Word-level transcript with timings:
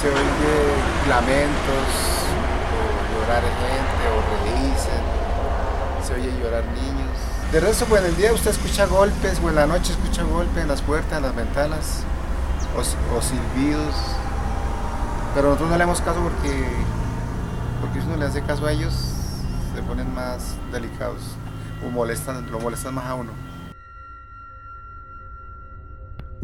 Se 0.00 0.08
oye 0.08 1.08
lamentos, 1.08 1.86
o 2.74 3.14
llorar 3.14 3.42
gente, 3.42 4.02
o 4.10 4.18
reírse, 4.44 4.90
se 6.04 6.14
oye 6.14 6.42
llorar 6.42 6.64
niños. 6.64 7.16
De 7.52 7.60
resto, 7.60 7.86
en 7.96 8.04
el 8.06 8.16
día 8.16 8.32
usted 8.32 8.50
escucha 8.50 8.86
golpes, 8.86 9.40
o 9.44 9.48
en 9.48 9.54
la 9.54 9.66
noche 9.66 9.92
escucha 9.92 10.24
golpes 10.24 10.62
en 10.62 10.68
las 10.68 10.82
puertas, 10.82 11.18
en 11.18 11.22
las 11.22 11.36
ventanas, 11.36 12.02
o, 12.76 13.16
o 13.16 13.22
silbidos. 13.22 13.94
Pero 15.34 15.48
nosotros 15.48 15.70
no 15.70 15.76
le 15.76 15.84
damos 15.84 16.00
caso 16.00 16.20
porque, 16.20 16.68
porque 17.80 18.00
si 18.00 18.06
uno 18.06 18.16
le 18.16 18.26
hace 18.26 18.42
caso 18.42 18.66
a 18.66 18.72
ellos, 18.72 18.94
se 19.74 19.82
ponen 19.82 20.12
más 20.12 20.56
delicados 20.72 21.20
o 21.86 21.90
molestan, 21.90 22.50
lo 22.50 22.58
molestan 22.58 22.94
más 22.94 23.06
a 23.06 23.14
uno. 23.14 23.43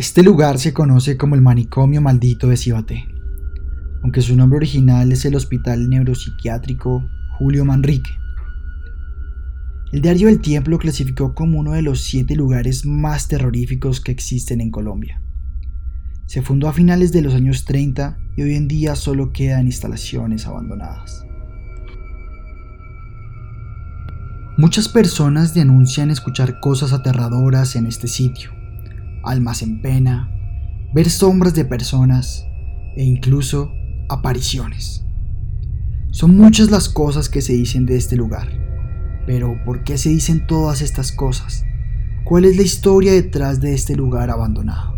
Este 0.00 0.22
lugar 0.22 0.58
se 0.58 0.72
conoce 0.72 1.18
como 1.18 1.34
el 1.34 1.42
manicomio 1.42 2.00
maldito 2.00 2.48
de 2.48 2.56
Cibaté, 2.56 3.06
aunque 4.02 4.22
su 4.22 4.34
nombre 4.34 4.56
original 4.56 5.12
es 5.12 5.26
el 5.26 5.34
Hospital 5.34 5.90
Neuropsiquiátrico 5.90 7.06
Julio 7.36 7.66
Manrique. 7.66 8.08
El 9.92 10.00
diario 10.00 10.30
El 10.30 10.40
Tiempo 10.40 10.70
lo 10.70 10.78
clasificó 10.78 11.34
como 11.34 11.58
uno 11.58 11.72
de 11.72 11.82
los 11.82 12.00
siete 12.00 12.34
lugares 12.34 12.86
más 12.86 13.28
terroríficos 13.28 14.00
que 14.00 14.10
existen 14.10 14.62
en 14.62 14.70
Colombia. 14.70 15.20
Se 16.24 16.40
fundó 16.40 16.70
a 16.70 16.72
finales 16.72 17.12
de 17.12 17.20
los 17.20 17.34
años 17.34 17.66
30 17.66 18.16
y 18.38 18.40
hoy 18.40 18.54
en 18.54 18.68
día 18.68 18.96
solo 18.96 19.34
quedan 19.34 19.66
instalaciones 19.66 20.46
abandonadas. 20.46 21.26
Muchas 24.56 24.88
personas 24.88 25.52
denuncian 25.52 26.10
escuchar 26.10 26.58
cosas 26.58 26.94
aterradoras 26.94 27.76
en 27.76 27.84
este 27.84 28.08
sitio 28.08 28.58
almas 29.24 29.62
en 29.62 29.80
pena, 29.80 30.30
ver 30.94 31.10
sombras 31.10 31.54
de 31.54 31.64
personas 31.64 32.46
e 32.96 33.04
incluso 33.04 33.72
apariciones. 34.08 35.04
Son 36.10 36.36
muchas 36.36 36.70
las 36.70 36.88
cosas 36.88 37.28
que 37.28 37.40
se 37.40 37.52
dicen 37.52 37.86
de 37.86 37.96
este 37.96 38.16
lugar, 38.16 38.48
pero 39.26 39.54
¿por 39.64 39.84
qué 39.84 39.96
se 39.96 40.08
dicen 40.08 40.46
todas 40.46 40.82
estas 40.82 41.12
cosas? 41.12 41.64
¿Cuál 42.24 42.44
es 42.44 42.56
la 42.56 42.62
historia 42.62 43.12
detrás 43.12 43.60
de 43.60 43.74
este 43.74 43.94
lugar 43.94 44.30
abandonado? 44.30 44.96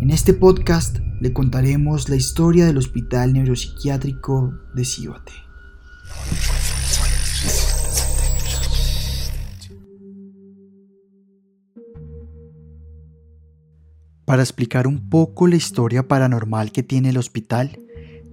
En 0.00 0.10
este 0.10 0.32
podcast 0.32 0.98
le 1.20 1.32
contaremos 1.32 2.08
la 2.08 2.16
historia 2.16 2.66
del 2.66 2.78
Hospital 2.78 3.32
Neuropsiquiátrico 3.32 4.54
de 4.74 4.84
Cíbate. 4.84 5.32
Para 14.28 14.42
explicar 14.42 14.86
un 14.86 15.08
poco 15.08 15.46
la 15.46 15.56
historia 15.56 16.06
paranormal 16.06 16.70
que 16.70 16.82
tiene 16.82 17.08
el 17.08 17.16
hospital, 17.16 17.78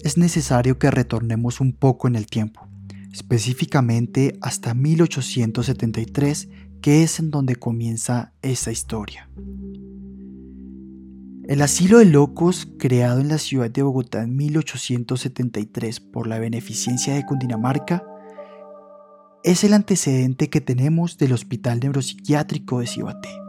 es 0.03 0.17
necesario 0.17 0.77
que 0.77 0.91
retornemos 0.91 1.61
un 1.61 1.71
poco 1.71 2.09
en 2.09 2.17
el 2.17 2.25
tiempo, 2.25 2.67
específicamente 3.13 4.37
hasta 4.41 4.73
1873, 4.73 6.49
que 6.81 7.01
es 7.01 7.19
en 7.19 7.31
donde 7.31 7.55
comienza 7.55 8.33
esa 8.41 8.73
historia. 8.73 9.29
El 11.47 11.61
asilo 11.61 11.99
de 11.99 12.05
locos, 12.05 12.67
creado 12.77 13.21
en 13.21 13.29
la 13.29 13.37
ciudad 13.37 13.71
de 13.71 13.81
Bogotá 13.81 14.23
en 14.23 14.35
1873 14.35 16.01
por 16.01 16.27
la 16.27 16.39
beneficencia 16.39 17.13
de 17.13 17.25
Cundinamarca, 17.25 18.03
es 19.45 19.63
el 19.63 19.73
antecedente 19.73 20.49
que 20.49 20.59
tenemos 20.59 21.17
del 21.17 21.31
Hospital 21.31 21.79
Neuropsiquiátrico 21.79 22.81
de 22.81 22.87
Cibaté. 22.87 23.44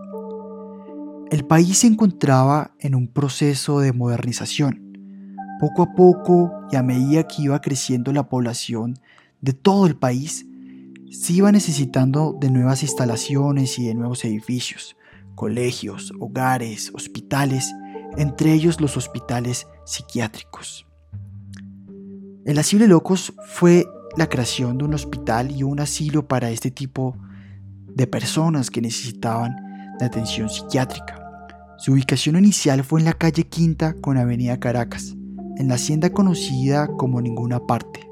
El 1.29 1.45
país 1.45 1.79
se 1.79 1.89
encontraba 1.89 2.71
en 2.79 2.95
un 2.95 3.09
proceso 3.09 3.81
de 3.81 3.93
modernización. 3.93 4.97
Poco 5.59 5.83
a 5.83 5.93
poco 5.95 6.53
y 6.71 6.77
a 6.77 6.85
medida 6.85 7.27
que 7.27 7.43
iba 7.43 7.61
creciendo 7.61 8.13
la 8.13 8.29
población 8.29 8.95
de 9.41 9.53
todo 9.53 9.89
el 9.89 9.97
país, 9.97 10.47
se 11.11 11.33
iba 11.33 11.51
necesitando 11.51 12.37
de 12.41 12.49
nuevas 12.51 12.85
instalaciones 12.85 13.77
y 13.81 13.87
de 13.87 13.95
nuevos 13.95 14.25
edificios, 14.25 14.97
colegios, 15.35 16.13
hogares, 16.21 16.93
hospitales, 16.95 17.75
entre 18.17 18.53
ellos 18.53 18.81
los 18.81 18.97
hospitales 18.97 19.67
psiquiátricos. 19.85 20.87
El 22.45 22.57
asilo 22.61 22.87
locos 22.87 23.35
fue 23.49 23.85
la 24.17 24.29
creación 24.29 24.79
de 24.79 24.85
un 24.85 24.95
hospital 24.95 25.51
y 25.51 25.65
un 25.65 25.81
asilo 25.81 26.29
para 26.29 26.51
este 26.51 26.71
tipo 26.71 27.17
de 27.89 28.07
personas 28.07 28.71
que 28.71 28.81
necesitaban 28.81 29.66
de 29.99 30.07
atención 30.07 30.49
psiquiátrica. 30.49 31.23
Su 31.79 31.93
ubicación 31.93 32.37
inicial 32.37 32.85
fue 32.85 33.01
en 33.01 33.07
la 33.07 33.13
calle 33.13 33.45
Quinta 33.45 33.95
con 33.95 34.17
Avenida 34.17 34.59
Caracas, 34.59 35.15
en 35.57 35.69
la 35.69 35.75
hacienda 35.75 36.11
conocida 36.11 36.89
como 36.89 37.21
Ninguna 37.21 37.61
Parte. 37.61 38.09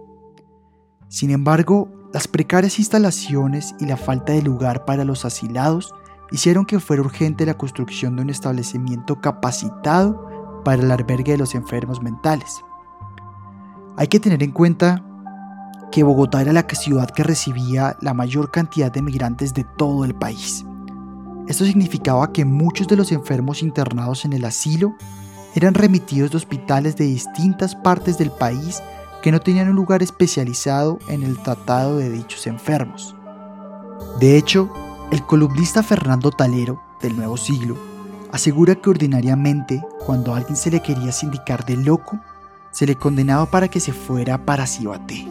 Sin 1.08 1.30
embargo, 1.30 2.10
las 2.12 2.28
precarias 2.28 2.78
instalaciones 2.78 3.74
y 3.80 3.86
la 3.86 3.96
falta 3.96 4.32
de 4.32 4.42
lugar 4.42 4.84
para 4.84 5.04
los 5.04 5.24
asilados 5.24 5.94
hicieron 6.30 6.66
que 6.66 6.80
fuera 6.80 7.02
urgente 7.02 7.46
la 7.46 7.58
construcción 7.58 8.16
de 8.16 8.22
un 8.22 8.30
establecimiento 8.30 9.20
capacitado 9.20 10.62
para 10.64 10.82
el 10.82 10.90
albergue 10.90 11.32
de 11.32 11.38
los 11.38 11.54
enfermos 11.54 12.02
mentales. 12.02 12.62
Hay 13.96 14.08
que 14.08 14.20
tener 14.20 14.42
en 14.42 14.50
cuenta 14.50 15.04
que 15.92 16.02
Bogotá 16.02 16.42
era 16.42 16.52
la 16.52 16.66
ciudad 16.68 17.08
que 17.08 17.22
recibía 17.22 17.96
la 18.00 18.14
mayor 18.14 18.50
cantidad 18.50 18.90
de 18.90 19.02
migrantes 19.02 19.54
de 19.54 19.64
todo 19.76 20.04
el 20.04 20.14
país. 20.14 20.66
Esto 21.46 21.66
significaba 21.66 22.32
que 22.32 22.46
muchos 22.46 22.88
de 22.88 22.96
los 22.96 23.12
enfermos 23.12 23.62
internados 23.62 24.24
en 24.24 24.32
el 24.32 24.46
asilo 24.46 24.94
eran 25.54 25.74
remitidos 25.74 26.30
de 26.30 26.38
hospitales 26.38 26.96
de 26.96 27.04
distintas 27.04 27.76
partes 27.76 28.16
del 28.16 28.30
país 28.30 28.82
que 29.22 29.30
no 29.30 29.40
tenían 29.40 29.68
un 29.68 29.76
lugar 29.76 30.02
especializado 30.02 30.98
en 31.08 31.22
el 31.22 31.38
tratado 31.38 31.98
de 31.98 32.10
dichos 32.10 32.46
enfermos. 32.46 33.14
De 34.20 34.38
hecho, 34.38 34.72
el 35.12 35.22
columnista 35.24 35.82
Fernando 35.82 36.30
Talero, 36.30 36.82
del 37.02 37.16
Nuevo 37.16 37.36
Siglo, 37.36 37.76
asegura 38.32 38.74
que 38.74 38.90
ordinariamente, 38.90 39.82
cuando 40.06 40.34
a 40.34 40.38
alguien 40.38 40.56
se 40.56 40.70
le 40.70 40.80
quería 40.80 41.12
sindicar 41.12 41.66
de 41.66 41.76
loco, 41.76 42.18
se 42.70 42.86
le 42.86 42.96
condenaba 42.96 43.46
para 43.46 43.68
que 43.68 43.80
se 43.80 43.92
fuera 43.92 44.44
para 44.44 44.66
Cibaté, 44.66 45.26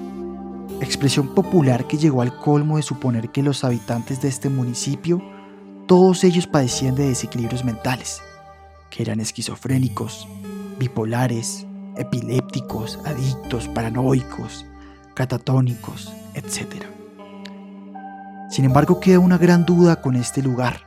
expresión 0.80 1.34
popular 1.34 1.88
que 1.88 1.98
llegó 1.98 2.22
al 2.22 2.38
colmo 2.38 2.78
de 2.78 2.84
suponer 2.84 3.32
que 3.32 3.44
los 3.44 3.64
habitantes 3.64 4.22
de 4.22 4.30
este 4.30 4.50
municipio 4.50 5.22
todos 5.88 6.24
ellos 6.24 6.48
padecían 6.48 6.96
de 6.96 7.10
desequilibrios 7.10 7.66
mentales, 7.66 8.22
que 8.90 9.04
eran 9.04 9.20
esquizofrénicos, 9.20 10.28
bipolares, 10.80 11.66
epilépticos, 11.98 13.00
adictos, 13.06 13.68
paranoicos, 13.68 14.66
catatónicos, 15.14 16.14
etc. 16.34 16.86
Sin 18.50 18.66
embargo, 18.66 19.00
queda 19.00 19.20
una 19.20 19.38
gran 19.38 19.66
duda 19.66 20.02
con 20.02 20.16
este 20.16 20.42
lugar. 20.42 20.82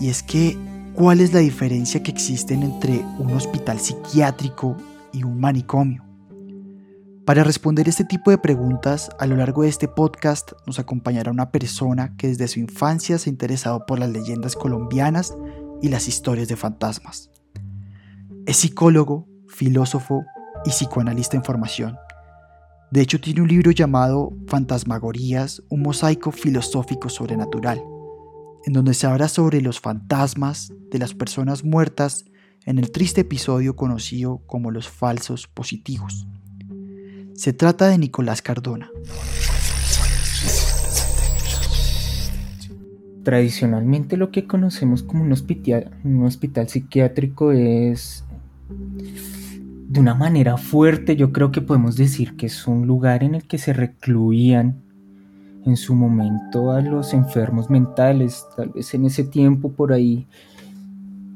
Y 0.00 0.08
es 0.08 0.22
que, 0.22 0.56
¿cuál 0.94 1.20
es 1.20 1.32
la 1.32 1.40
diferencia 1.40 2.02
que 2.02 2.10
existe 2.10 2.54
entre 2.54 3.04
un 3.18 3.32
hospital 3.32 3.80
psiquiátrico 3.80 4.76
y 5.12 5.24
un 5.24 5.38
manicomio? 5.40 6.07
Para 7.28 7.44
responder 7.44 7.90
este 7.90 8.04
tipo 8.04 8.30
de 8.30 8.38
preguntas, 8.38 9.10
a 9.18 9.26
lo 9.26 9.36
largo 9.36 9.60
de 9.60 9.68
este 9.68 9.86
podcast 9.86 10.52
nos 10.66 10.78
acompañará 10.78 11.30
una 11.30 11.50
persona 11.50 12.16
que 12.16 12.28
desde 12.28 12.48
su 12.48 12.58
infancia 12.58 13.18
se 13.18 13.28
ha 13.28 13.30
interesado 13.30 13.84
por 13.84 13.98
las 13.98 14.08
leyendas 14.08 14.56
colombianas 14.56 15.36
y 15.82 15.88
las 15.88 16.08
historias 16.08 16.48
de 16.48 16.56
fantasmas. 16.56 17.30
Es 18.46 18.56
psicólogo, 18.56 19.28
filósofo 19.46 20.24
y 20.64 20.70
psicoanalista 20.70 21.36
en 21.36 21.44
formación. 21.44 21.98
De 22.90 23.02
hecho, 23.02 23.20
tiene 23.20 23.42
un 23.42 23.48
libro 23.48 23.72
llamado 23.72 24.32
Fantasmagorías, 24.46 25.62
un 25.68 25.82
mosaico 25.82 26.32
filosófico 26.32 27.10
sobrenatural, 27.10 27.84
en 28.64 28.72
donde 28.72 28.94
se 28.94 29.06
habla 29.06 29.28
sobre 29.28 29.60
los 29.60 29.80
fantasmas 29.80 30.72
de 30.90 30.98
las 30.98 31.12
personas 31.12 31.62
muertas 31.62 32.24
en 32.64 32.78
el 32.78 32.90
triste 32.90 33.20
episodio 33.20 33.76
conocido 33.76 34.40
como 34.46 34.70
los 34.70 34.88
falsos 34.88 35.46
positivos. 35.46 36.26
Se 37.38 37.52
trata 37.52 37.86
de 37.86 37.98
Nicolás 37.98 38.42
Cardona. 38.42 38.90
Tradicionalmente 43.22 44.16
lo 44.16 44.32
que 44.32 44.48
conocemos 44.48 45.04
como 45.04 45.22
un 45.22 45.30
hospital, 45.30 45.92
psiquiátrico 46.66 47.52
es 47.52 48.24
de 48.68 50.00
una 50.00 50.16
manera 50.16 50.56
fuerte, 50.56 51.14
yo 51.14 51.32
creo 51.32 51.52
que 51.52 51.60
podemos 51.60 51.94
decir 51.96 52.36
que 52.36 52.46
es 52.46 52.66
un 52.66 52.88
lugar 52.88 53.22
en 53.22 53.36
el 53.36 53.44
que 53.46 53.58
se 53.58 53.72
recluían 53.72 54.82
en 55.64 55.76
su 55.76 55.94
momento 55.94 56.72
a 56.72 56.80
los 56.80 57.14
enfermos 57.14 57.70
mentales, 57.70 58.44
tal 58.56 58.70
vez 58.70 58.92
en 58.94 59.04
ese 59.04 59.22
tiempo 59.22 59.70
por 59.70 59.92
ahí, 59.92 60.26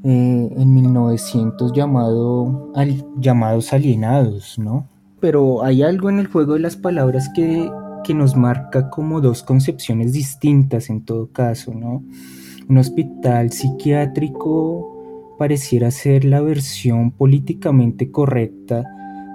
eh, 0.03 0.53
en 0.57 0.73
1900 0.73 1.71
llamado, 1.71 2.73
llamados 3.21 3.71
alienados, 3.71 4.59
¿no? 4.59 4.89
Pero 5.23 5.63
hay 5.63 5.83
algo 5.83 6.09
en 6.09 6.19
el 6.19 6.27
juego 6.27 6.55
de 6.55 6.59
las 6.59 6.75
palabras 6.75 7.29
que, 7.33 7.71
nos 8.13 8.35
marca 8.35 8.89
como 8.89 9.21
dos 9.21 9.41
concepciones 9.41 10.11
distintas 10.11 10.89
en 10.89 11.05
todo 11.05 11.31
caso, 11.31 11.73
¿no? 11.73 12.03
Un 12.67 12.77
hospital 12.77 13.49
psiquiátrico 13.53 15.37
pareciera 15.39 15.91
ser 15.91 16.25
la 16.25 16.41
versión 16.41 17.11
políticamente 17.11 18.11
correcta 18.11 18.83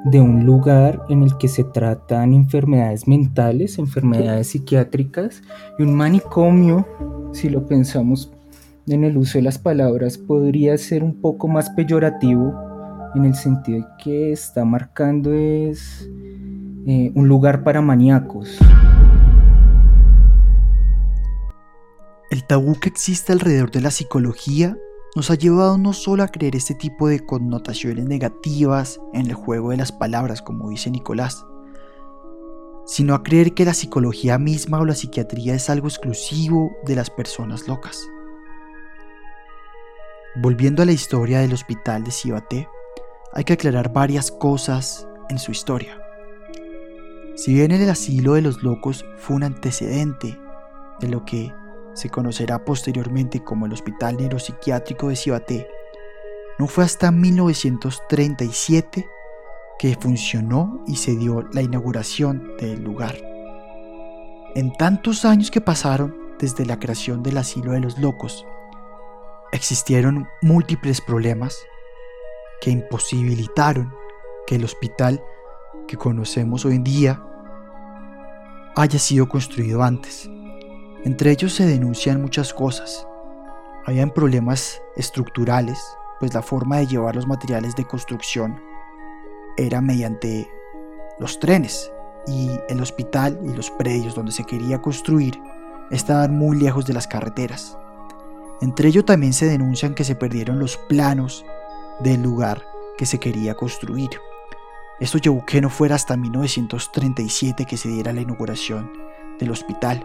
de 0.04 0.20
un 0.20 0.44
lugar 0.44 1.00
en 1.08 1.22
el 1.22 1.38
que 1.38 1.48
se 1.48 1.64
tratan 1.64 2.34
enfermedades 2.34 3.08
mentales, 3.08 3.78
enfermedades 3.78 4.48
psiquiátricas 4.48 5.42
y 5.78 5.84
un 5.84 5.94
manicomio, 5.94 6.86
si 7.32 7.48
lo 7.48 7.66
pensamos 7.66 8.30
en 8.86 9.04
el 9.04 9.16
uso 9.16 9.38
de 9.38 9.42
las 9.42 9.56
palabras, 9.56 10.18
podría 10.18 10.76
ser 10.76 11.02
un 11.02 11.14
poco 11.14 11.48
más 11.48 11.70
peyorativo 11.70 12.67
en 13.18 13.24
el 13.24 13.34
sentido 13.34 13.80
de 13.80 13.86
que 14.02 14.32
está 14.32 14.64
marcando 14.64 15.32
es 15.32 16.08
eh, 16.86 17.12
un 17.14 17.28
lugar 17.28 17.64
para 17.64 17.82
maníacos. 17.82 18.58
El 22.30 22.44
tabú 22.44 22.78
que 22.78 22.88
existe 22.88 23.32
alrededor 23.32 23.70
de 23.70 23.80
la 23.80 23.90
psicología 23.90 24.76
nos 25.16 25.30
ha 25.30 25.34
llevado 25.34 25.78
no 25.78 25.92
solo 25.92 26.22
a 26.22 26.28
creer 26.28 26.54
este 26.54 26.74
tipo 26.74 27.08
de 27.08 27.20
connotaciones 27.20 28.06
negativas 28.06 29.00
en 29.12 29.26
el 29.26 29.34
juego 29.34 29.70
de 29.70 29.78
las 29.78 29.90
palabras, 29.90 30.40
como 30.40 30.70
dice 30.70 30.90
Nicolás, 30.90 31.44
sino 32.86 33.14
a 33.14 33.22
creer 33.22 33.54
que 33.54 33.64
la 33.64 33.74
psicología 33.74 34.38
misma 34.38 34.78
o 34.80 34.84
la 34.84 34.94
psiquiatría 34.94 35.54
es 35.54 35.68
algo 35.70 35.88
exclusivo 35.88 36.70
de 36.84 36.94
las 36.94 37.10
personas 37.10 37.66
locas. 37.66 38.06
Volviendo 40.36 40.82
a 40.82 40.86
la 40.86 40.92
historia 40.92 41.40
del 41.40 41.54
hospital 41.54 42.04
de 42.04 42.12
Cibaté, 42.12 42.68
hay 43.32 43.44
que 43.44 43.52
aclarar 43.54 43.92
varias 43.92 44.30
cosas 44.30 45.06
en 45.28 45.38
su 45.38 45.52
historia. 45.52 46.00
Si 47.36 47.54
bien 47.54 47.70
el 47.70 47.88
asilo 47.88 48.34
de 48.34 48.42
los 48.42 48.62
locos 48.62 49.04
fue 49.16 49.36
un 49.36 49.44
antecedente 49.44 50.38
de 51.00 51.08
lo 51.08 51.24
que 51.24 51.52
se 51.94 52.10
conocerá 52.10 52.64
posteriormente 52.64 53.44
como 53.44 53.66
el 53.66 53.72
Hospital 53.72 54.16
Neuropsiquiátrico 54.16 55.08
de 55.08 55.16
Cibaté, 55.16 55.68
no 56.58 56.66
fue 56.66 56.84
hasta 56.84 57.12
1937 57.12 59.06
que 59.78 59.96
funcionó 60.00 60.82
y 60.86 60.96
se 60.96 61.14
dio 61.14 61.42
la 61.52 61.62
inauguración 61.62 62.56
del 62.58 62.82
lugar. 62.82 63.16
En 64.56 64.72
tantos 64.72 65.24
años 65.24 65.52
que 65.52 65.60
pasaron 65.60 66.16
desde 66.40 66.66
la 66.66 66.80
creación 66.80 67.22
del 67.22 67.38
asilo 67.38 67.72
de 67.72 67.80
los 67.80 67.98
locos, 67.98 68.44
existieron 69.52 70.26
múltiples 70.42 71.00
problemas 71.00 71.58
que 72.60 72.70
imposibilitaron 72.70 73.92
que 74.46 74.56
el 74.56 74.64
hospital 74.64 75.22
que 75.86 75.96
conocemos 75.96 76.64
hoy 76.64 76.76
en 76.76 76.84
día 76.84 77.22
haya 78.76 78.98
sido 78.98 79.28
construido 79.28 79.82
antes. 79.82 80.28
Entre 81.04 81.30
ellos 81.30 81.52
se 81.52 81.66
denuncian 81.66 82.20
muchas 82.20 82.52
cosas. 82.52 83.06
Habían 83.86 84.10
problemas 84.10 84.82
estructurales, 84.96 85.78
pues 86.20 86.34
la 86.34 86.42
forma 86.42 86.78
de 86.78 86.86
llevar 86.86 87.16
los 87.16 87.26
materiales 87.26 87.74
de 87.76 87.84
construcción 87.84 88.60
era 89.56 89.80
mediante 89.80 90.48
los 91.18 91.40
trenes 91.40 91.90
y 92.26 92.50
el 92.68 92.80
hospital 92.80 93.38
y 93.44 93.54
los 93.54 93.70
predios 93.70 94.14
donde 94.14 94.32
se 94.32 94.44
quería 94.44 94.80
construir 94.80 95.40
estaban 95.90 96.36
muy 96.36 96.58
lejos 96.58 96.86
de 96.86 96.94
las 96.94 97.06
carreteras. 97.06 97.76
Entre 98.60 98.88
ellos 98.88 99.04
también 99.04 99.32
se 99.32 99.46
denuncian 99.46 99.94
que 99.94 100.04
se 100.04 100.14
perdieron 100.14 100.58
los 100.58 100.76
planos 100.76 101.44
del 102.00 102.22
lugar 102.22 102.64
que 102.96 103.06
se 103.06 103.18
quería 103.18 103.54
construir. 103.54 104.10
Esto 105.00 105.18
llevó 105.18 105.44
que 105.46 105.60
no 105.60 105.70
fuera 105.70 105.94
hasta 105.94 106.16
1937 106.16 107.64
que 107.64 107.76
se 107.76 107.88
diera 107.88 108.12
la 108.12 108.20
inauguración 108.20 108.90
del 109.38 109.50
hospital. 109.52 110.04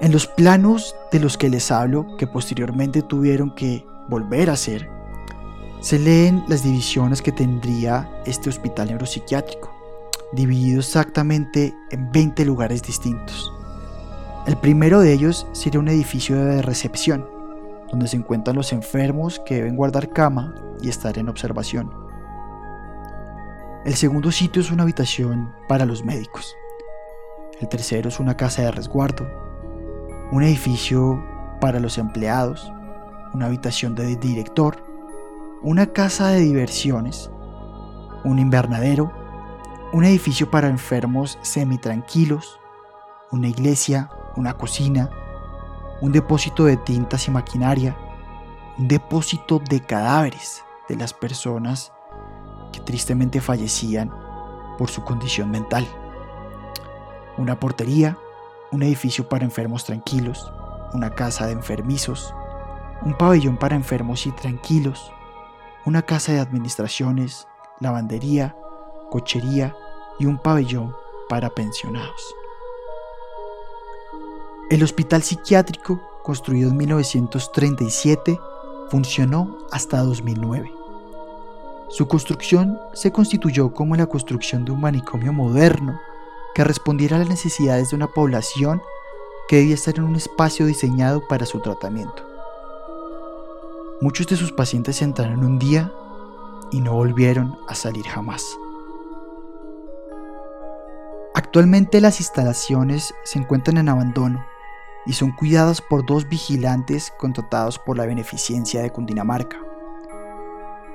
En 0.00 0.10
los 0.10 0.26
planos 0.26 0.96
de 1.12 1.20
los 1.20 1.38
que 1.38 1.48
les 1.48 1.70
hablo, 1.70 2.16
que 2.16 2.26
posteriormente 2.26 3.02
tuvieron 3.02 3.54
que 3.54 3.86
volver 4.08 4.50
a 4.50 4.54
hacer, 4.54 4.90
se 5.80 5.98
leen 5.98 6.44
las 6.48 6.64
divisiones 6.64 7.22
que 7.22 7.32
tendría 7.32 8.10
este 8.26 8.50
hospital 8.50 8.88
neuropsiquiátrico, 8.88 9.72
dividido 10.32 10.80
exactamente 10.80 11.74
en 11.90 12.10
20 12.10 12.44
lugares 12.44 12.82
distintos. 12.82 13.52
El 14.46 14.56
primero 14.56 15.00
de 15.00 15.12
ellos 15.12 15.46
sería 15.52 15.78
un 15.78 15.88
edificio 15.88 16.36
de 16.36 16.62
recepción, 16.62 17.28
donde 17.92 18.08
se 18.08 18.16
encuentran 18.16 18.56
los 18.56 18.72
enfermos 18.72 19.40
que 19.46 19.54
deben 19.56 19.76
guardar 19.76 20.08
cama 20.10 20.54
y 20.80 20.88
estar 20.88 21.16
en 21.18 21.28
observación. 21.28 21.92
El 23.84 23.94
segundo 23.94 24.32
sitio 24.32 24.60
es 24.60 24.72
una 24.72 24.82
habitación 24.82 25.54
para 25.68 25.86
los 25.86 26.04
médicos. 26.04 26.56
El 27.60 27.68
tercero 27.68 28.08
es 28.08 28.18
una 28.18 28.36
casa 28.36 28.62
de 28.62 28.72
resguardo 28.72 29.42
un 30.32 30.42
edificio 30.42 31.22
para 31.60 31.78
los 31.78 31.98
empleados, 31.98 32.72
una 33.34 33.46
habitación 33.46 33.94
de 33.94 34.16
director, 34.16 34.82
una 35.60 35.86
casa 35.92 36.28
de 36.28 36.40
diversiones, 36.40 37.30
un 38.24 38.38
invernadero, 38.38 39.12
un 39.92 40.04
edificio 40.04 40.50
para 40.50 40.68
enfermos 40.68 41.38
semi-tranquilos, 41.42 42.58
una 43.30 43.48
iglesia, 43.48 44.08
una 44.36 44.54
cocina, 44.54 45.10
un 46.02 46.10
depósito 46.10 46.64
de 46.64 46.76
tintas 46.76 47.28
y 47.28 47.30
maquinaria, 47.30 47.96
un 48.76 48.88
depósito 48.88 49.60
de 49.60 49.80
cadáveres 49.80 50.64
de 50.88 50.96
las 50.96 51.14
personas 51.14 51.92
que 52.72 52.80
tristemente 52.80 53.40
fallecían 53.40 54.12
por 54.78 54.90
su 54.90 55.04
condición 55.04 55.52
mental, 55.52 55.86
una 57.38 57.60
portería, 57.60 58.18
un 58.72 58.82
edificio 58.82 59.28
para 59.28 59.44
enfermos 59.44 59.84
tranquilos, 59.84 60.52
una 60.92 61.10
casa 61.14 61.46
de 61.46 61.52
enfermizos, 61.52 62.34
un 63.02 63.16
pabellón 63.16 63.56
para 63.56 63.76
enfermos 63.76 64.26
y 64.26 64.32
tranquilos, 64.32 65.12
una 65.86 66.02
casa 66.02 66.32
de 66.32 66.40
administraciones, 66.40 67.46
lavandería, 67.78 68.56
cochería 69.08 69.76
y 70.18 70.26
un 70.26 70.38
pabellón 70.38 70.96
para 71.28 71.48
pensionados. 71.50 72.41
El 74.70 74.82
hospital 74.82 75.22
psiquiátrico, 75.22 76.00
construido 76.22 76.70
en 76.70 76.76
1937, 76.76 78.38
funcionó 78.90 79.58
hasta 79.70 79.98
2009. 79.98 80.72
Su 81.88 82.08
construcción 82.08 82.78
se 82.94 83.12
constituyó 83.12 83.74
como 83.74 83.96
la 83.96 84.06
construcción 84.06 84.64
de 84.64 84.72
un 84.72 84.80
manicomio 84.80 85.32
moderno 85.32 86.00
que 86.54 86.64
respondiera 86.64 87.16
a 87.16 87.18
las 87.18 87.28
necesidades 87.28 87.90
de 87.90 87.96
una 87.96 88.06
población 88.06 88.80
que 89.48 89.56
debía 89.56 89.74
estar 89.74 89.96
en 89.96 90.04
un 90.04 90.16
espacio 90.16 90.64
diseñado 90.64 91.26
para 91.28 91.44
su 91.44 91.60
tratamiento. 91.60 92.26
Muchos 94.00 94.26
de 94.26 94.36
sus 94.36 94.52
pacientes 94.52 95.02
entraron 95.02 95.44
un 95.44 95.58
día 95.58 95.92
y 96.70 96.80
no 96.80 96.94
volvieron 96.94 97.58
a 97.68 97.74
salir 97.74 98.06
jamás. 98.06 98.58
Actualmente 101.34 102.00
las 102.00 102.20
instalaciones 102.20 103.14
se 103.24 103.38
encuentran 103.38 103.76
en 103.76 103.88
abandono 103.88 104.51
y 105.06 105.14
son 105.14 105.32
cuidadas 105.32 105.80
por 105.80 106.06
dos 106.06 106.28
vigilantes 106.28 107.12
contratados 107.18 107.78
por 107.78 107.96
la 107.96 108.06
beneficencia 108.06 108.82
de 108.82 108.90
Cundinamarca. 108.90 109.58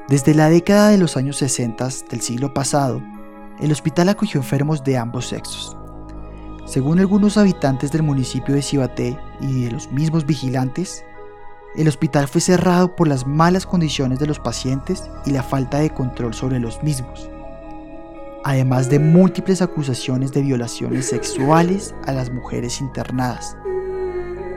Desde 0.07 0.33
la 0.33 0.49
década 0.49 0.89
de 0.89 0.97
los 0.97 1.17
años 1.17 1.37
60 1.37 1.89
del 2.09 2.21
siglo 2.21 2.53
pasado, 2.53 3.01
el 3.59 3.71
hospital 3.71 4.09
acogió 4.09 4.39
enfermos 4.39 4.83
de 4.83 4.97
ambos 4.97 5.27
sexos. 5.27 5.75
Según 6.65 6.99
algunos 6.99 7.37
habitantes 7.37 7.91
del 7.91 8.03
municipio 8.03 8.55
de 8.55 8.61
Cibaté 8.61 9.19
y 9.41 9.63
de 9.63 9.71
los 9.71 9.91
mismos 9.91 10.25
vigilantes, 10.25 11.03
el 11.75 11.87
hospital 11.87 12.27
fue 12.27 12.41
cerrado 12.41 12.95
por 12.95 13.07
las 13.07 13.27
malas 13.27 13.65
condiciones 13.65 14.19
de 14.19 14.27
los 14.27 14.39
pacientes 14.39 15.09
y 15.25 15.31
la 15.31 15.43
falta 15.43 15.79
de 15.79 15.89
control 15.89 16.33
sobre 16.33 16.59
los 16.59 16.81
mismos, 16.81 17.29
además 18.43 18.89
de 18.89 18.99
múltiples 18.99 19.61
acusaciones 19.61 20.31
de 20.31 20.41
violaciones 20.41 21.07
sexuales 21.07 21.93
a 22.05 22.13
las 22.13 22.31
mujeres 22.31 22.81
internadas, 22.81 23.57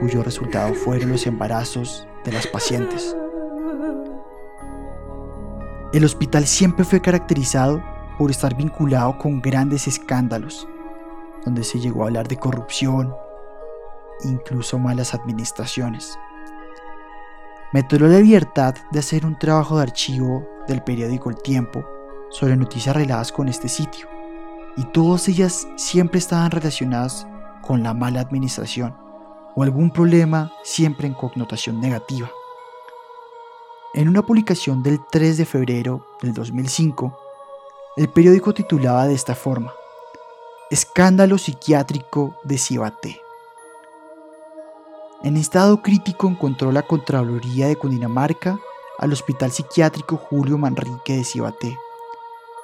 cuyo 0.01 0.23
resultado 0.23 0.73
fueron 0.73 1.11
los 1.11 1.27
embarazos 1.27 2.07
de 2.25 2.31
las 2.31 2.47
pacientes. 2.47 3.15
El 5.93 6.03
hospital 6.03 6.47
siempre 6.47 6.83
fue 6.83 7.01
caracterizado 7.01 7.83
por 8.17 8.31
estar 8.31 8.55
vinculado 8.55 9.19
con 9.19 9.41
grandes 9.41 9.87
escándalos, 9.87 10.67
donde 11.45 11.63
se 11.63 11.79
llegó 11.79 12.03
a 12.03 12.07
hablar 12.07 12.27
de 12.27 12.37
corrupción, 12.37 13.13
incluso 14.23 14.79
malas 14.79 15.13
administraciones. 15.13 16.17
Me 17.71 17.83
tomó 17.83 18.07
la 18.07 18.19
libertad 18.19 18.73
de 18.91 18.99
hacer 18.99 19.23
un 19.23 19.37
trabajo 19.37 19.77
de 19.77 19.83
archivo 19.83 20.47
del 20.67 20.81
periódico 20.81 21.29
El 21.29 21.39
Tiempo 21.43 21.85
sobre 22.31 22.57
noticias 22.57 22.95
relacionadas 22.95 23.31
con 23.31 23.49
este 23.49 23.69
sitio, 23.69 24.07
y 24.77 24.83
todas 24.85 25.27
ellas 25.27 25.67
siempre 25.75 26.17
estaban 26.17 26.49
relacionadas 26.49 27.27
con 27.61 27.83
la 27.83 27.93
mala 27.93 28.19
administración 28.21 29.10
o 29.55 29.63
algún 29.63 29.91
problema 29.91 30.51
siempre 30.63 31.07
en 31.07 31.13
connotación 31.13 31.79
negativa. 31.79 32.31
En 33.93 34.07
una 34.07 34.21
publicación 34.21 34.83
del 34.83 34.99
3 35.11 35.37
de 35.37 35.45
febrero 35.45 36.05
del 36.21 36.33
2005, 36.33 37.17
el 37.97 38.07
periódico 38.09 38.53
titulaba 38.53 39.07
de 39.07 39.13
esta 39.13 39.35
forma, 39.35 39.73
Escándalo 40.69 41.37
psiquiátrico 41.37 42.35
de 42.43 42.57
Cibaté. 42.57 43.21
En 45.23 45.35
estado 45.35 45.81
crítico 45.81 46.29
encontró 46.29 46.71
la 46.71 46.83
Contraloría 46.83 47.67
de 47.67 47.75
Cundinamarca 47.75 48.57
al 48.97 49.11
Hospital 49.11 49.51
Psiquiátrico 49.51 50.15
Julio 50.15 50.57
Manrique 50.57 51.17
de 51.17 51.25
Cibaté, 51.25 51.77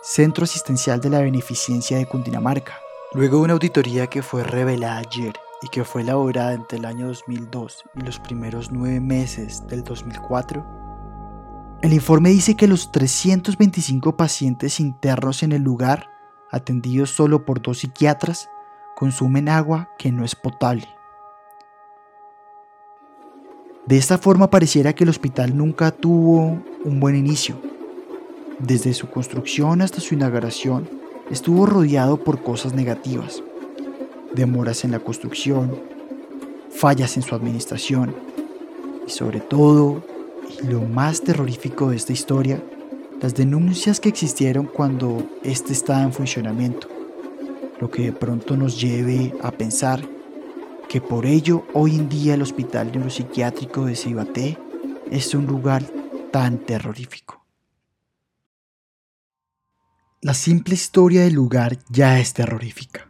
Centro 0.01 0.45
Asistencial 0.45 1.01
de 1.01 1.09
la 1.09 1.19
Beneficencia 1.19 1.97
de 1.97 2.07
Cundinamarca. 2.07 2.79
Luego 3.11 3.37
de 3.37 3.43
una 3.43 3.53
auditoría 3.53 4.07
que 4.07 4.21
fue 4.21 4.43
revelada 4.43 4.99
ayer 4.99 5.33
y 5.61 5.67
que 5.69 5.83
fue 5.83 6.01
elaborada 6.01 6.53
entre 6.53 6.77
el 6.77 6.85
año 6.85 7.07
2002 7.07 7.83
y 7.95 8.01
los 8.01 8.19
primeros 8.19 8.71
nueve 8.71 8.99
meses 8.99 9.65
del 9.67 9.83
2004, 9.83 10.65
el 11.81 11.93
informe 11.93 12.31
dice 12.31 12.55
que 12.55 12.67
los 12.67 12.91
325 12.91 14.17
pacientes 14.17 14.79
internos 14.79 15.43
en 15.43 15.51
el 15.51 15.61
lugar, 15.61 16.09
atendidos 16.51 17.11
solo 17.11 17.45
por 17.45 17.61
dos 17.61 17.79
psiquiatras, 17.79 18.49
consumen 18.95 19.47
agua 19.47 19.89
que 19.99 20.11
no 20.11 20.25
es 20.25 20.35
potable. 20.35 20.87
De 23.85 23.97
esta 23.97 24.17
forma 24.17 24.49
pareciera 24.49 24.93
que 24.93 25.03
el 25.03 25.11
hospital 25.11 25.55
nunca 25.55 25.91
tuvo 25.91 26.59
un 26.83 26.99
buen 26.99 27.15
inicio. 27.15 27.61
Desde 28.59 28.93
su 28.95 29.09
construcción 29.09 29.81
hasta 29.81 30.01
su 30.01 30.15
inauguración 30.15 30.89
estuvo 31.29 31.67
rodeado 31.67 32.23
por 32.23 32.41
cosas 32.41 32.73
negativas. 32.73 33.43
Demoras 34.37 34.83
en 34.83 34.91
la 34.91 34.99
construcción, 34.99 35.81
fallas 36.69 37.17
en 37.17 37.23
su 37.23 37.33
administración 37.33 38.15
y 39.07 39.09
sobre 39.09 39.39
todo, 39.39 40.03
y 40.61 40.67
lo 40.67 40.81
más 40.81 41.21
terrorífico 41.21 41.89
de 41.89 41.95
esta 41.95 42.13
historia, 42.13 42.63
las 43.19 43.33
denuncias 43.33 43.99
que 43.99 44.09
existieron 44.09 44.67
cuando 44.67 45.27
éste 45.43 45.73
estaba 45.73 46.03
en 46.03 46.13
funcionamiento, 46.13 46.87
lo 47.81 47.89
que 47.89 48.03
de 48.03 48.11
pronto 48.11 48.55
nos 48.55 48.79
lleve 48.79 49.33
a 49.41 49.49
pensar 49.49 50.07
que 50.87 51.01
por 51.01 51.25
ello 51.25 51.65
hoy 51.73 51.95
en 51.95 52.07
día 52.07 52.35
el 52.35 52.43
Hospital 52.43 52.91
Neuropsiquiátrico 52.91 53.85
de 53.85 53.95
Cibaté 53.95 54.59
es 55.09 55.33
un 55.33 55.47
lugar 55.47 55.83
tan 56.31 56.59
terrorífico. 56.59 57.43
La 60.21 60.35
simple 60.35 60.75
historia 60.75 61.23
del 61.23 61.33
lugar 61.33 61.79
ya 61.89 62.19
es 62.19 62.33
terrorífica, 62.33 63.09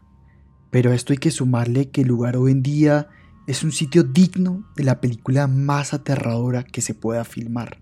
pero 0.71 0.91
a 0.91 0.95
esto 0.95 1.13
hay 1.13 1.17
que 1.17 1.31
sumarle 1.31 1.89
que 1.89 2.01
el 2.01 2.07
lugar 2.07 2.37
hoy 2.37 2.51
en 2.51 2.63
día 2.63 3.07
es 3.47 3.63
un 3.63 3.71
sitio 3.71 4.03
digno 4.03 4.67
de 4.75 4.83
la 4.83 4.99
película 4.99 5.47
más 5.47 5.93
aterradora 5.93 6.63
que 6.63 6.81
se 6.81 6.93
pueda 6.93 7.23
filmar. 7.23 7.77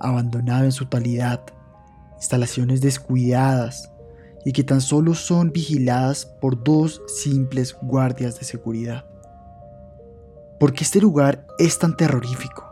Abandonado 0.00 0.64
en 0.64 0.72
su 0.72 0.84
totalidad, 0.84 1.44
instalaciones 2.16 2.80
descuidadas, 2.80 3.90
y 4.44 4.52
que 4.52 4.62
tan 4.62 4.80
solo 4.80 5.14
son 5.14 5.52
vigiladas 5.52 6.26
por 6.26 6.62
dos 6.62 7.02
simples 7.06 7.76
guardias 7.80 8.38
de 8.38 8.44
seguridad. 8.44 9.06
¿Por 10.60 10.72
qué 10.72 10.84
este 10.84 11.00
lugar 11.00 11.46
es 11.58 11.78
tan 11.78 11.96
terrorífico? 11.96 12.64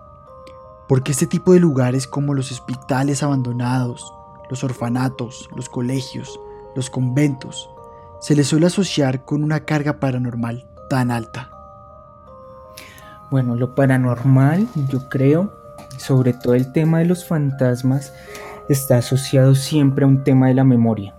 Porque 0.88 1.12
este 1.12 1.26
tipo 1.26 1.52
de 1.52 1.60
lugares 1.60 2.06
como 2.06 2.34
los 2.34 2.52
hospitales 2.52 3.22
abandonados, 3.22 4.12
los 4.50 4.62
orfanatos, 4.62 5.48
los 5.56 5.68
colegios, 5.68 6.38
los 6.76 6.90
conventos, 6.90 7.70
se 8.22 8.34
les 8.34 8.46
suele 8.46 8.66
asociar 8.66 9.26
con 9.26 9.44
una 9.44 9.66
carga 9.66 10.00
paranormal 10.00 10.66
tan 10.88 11.10
alta? 11.10 11.50
Bueno, 13.30 13.54
lo 13.54 13.74
paranormal, 13.74 14.66
yo 14.88 15.10
creo, 15.10 15.52
sobre 15.98 16.32
todo 16.32 16.54
el 16.54 16.72
tema 16.72 17.00
de 17.00 17.04
los 17.04 17.26
fantasmas, 17.28 18.14
está 18.70 18.96
asociado 18.96 19.54
siempre 19.54 20.06
a 20.06 20.08
un 20.08 20.24
tema 20.24 20.48
de 20.48 20.54
la 20.54 20.64
memoria 20.64 21.14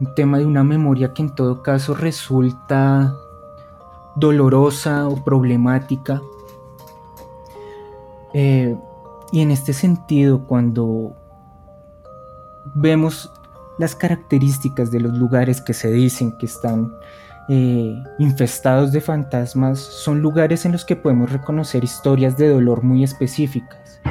un 0.00 0.14
tema 0.14 0.38
de 0.38 0.46
una 0.46 0.64
memoria 0.64 1.12
que 1.12 1.22
en 1.22 1.34
todo 1.34 1.62
caso 1.62 1.94
resulta 1.94 3.14
dolorosa 4.16 5.06
o 5.06 5.22
problemática. 5.22 6.22
Eh, 8.32 8.76
y 9.30 9.40
en 9.42 9.50
este 9.50 9.72
sentido, 9.74 10.46
cuando 10.46 11.14
vemos 12.74 13.30
las 13.80 13.96
características 13.96 14.90
de 14.90 15.00
los 15.00 15.16
lugares 15.16 15.62
que 15.62 15.72
se 15.72 15.90
dicen 15.90 16.36
que 16.38 16.44
están 16.44 16.92
eh, 17.48 18.00
infestados 18.18 18.92
de 18.92 19.00
fantasmas, 19.00 19.78
son 19.78 20.20
lugares 20.20 20.66
en 20.66 20.72
los 20.72 20.84
que 20.84 20.96
podemos 20.96 21.32
reconocer 21.32 21.82
historias 21.82 22.36
de 22.36 22.48
dolor 22.48 22.82
muy 22.82 23.02
específicas. 23.02 24.02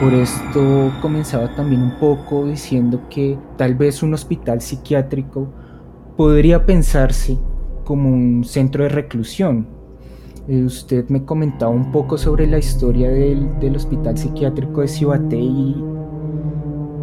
Por 0.00 0.12
esto 0.12 0.92
comenzaba 1.00 1.54
también 1.54 1.82
un 1.82 1.98
poco 2.00 2.46
diciendo 2.46 3.00
que 3.08 3.38
tal 3.56 3.76
vez 3.76 4.02
un 4.02 4.12
hospital 4.12 4.60
psiquiátrico 4.60 5.48
podría 6.16 6.66
pensarse 6.66 7.38
como 7.84 8.08
un 8.08 8.42
centro 8.44 8.82
de 8.82 8.88
reclusión. 8.88 9.68
Eh, 10.48 10.64
usted 10.64 11.08
me 11.08 11.24
comentaba 11.24 11.70
un 11.70 11.92
poco 11.92 12.18
sobre 12.18 12.48
la 12.48 12.58
historia 12.58 13.08
del, 13.08 13.76
hospital 13.76 14.18
psiquiátrico 14.18 14.80
de 14.80 14.88
Cibaté 14.88 15.38
y 15.38 15.76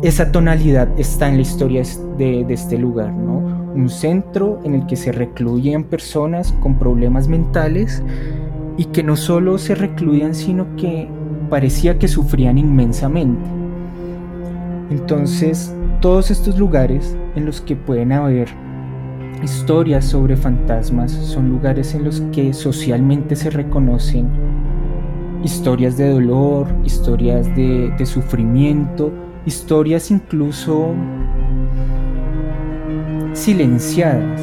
esa 0.01 0.32
tonalidad 0.32 0.88
está 0.98 1.27
en 1.27 1.36
la 1.36 1.41
historia 1.41 1.84
de, 2.18 2.46
este 2.50 2.77
lugar, 2.77 3.12
¿no? 3.12 3.39
Un 3.74 3.89
centro 3.89 4.60
en 4.63 4.75
el 4.75 4.86
que 4.88 4.96
se 4.96 5.12
recluyen 5.12 5.84
personas 5.84 6.53
con 6.62 6.79
problemas 6.79 7.27
mentales 7.27 8.01
y 8.77 8.86
que 8.86 9.03
no 9.03 9.15
solo 9.15 9.58
se 9.58 9.75
recluían, 9.75 10.36
sino 10.36 10.75
que 10.75 11.08
parecía 11.50 12.00
que 12.00 12.08
sufrían 12.08 12.58
inmensamente. 12.58 13.44
Entonces, 14.89 15.74
todos 16.01 16.32
estos 16.32 16.58
lugares 16.58 17.15
en 17.36 17.46
los 17.46 17.62
que 17.62 17.75
pueden 17.75 18.12
haber 18.12 18.48
historias 19.44 20.06
sobre 20.06 20.36
fantasmas 20.36 21.12
son 21.12 21.50
lugares 21.50 21.94
en 21.94 22.03
los 22.03 22.22
que 22.32 22.53
socialmente 22.53 23.36
se 23.36 23.50
reconocen 23.50 24.27
historias 25.44 25.98
de 25.98 26.10
dolor, 26.10 26.68
historias 26.84 27.53
de, 27.56 27.94
sufrimiento, 28.06 29.12
historias 29.50 30.12
incluso 30.12 30.94
silenciadas. 33.34 34.41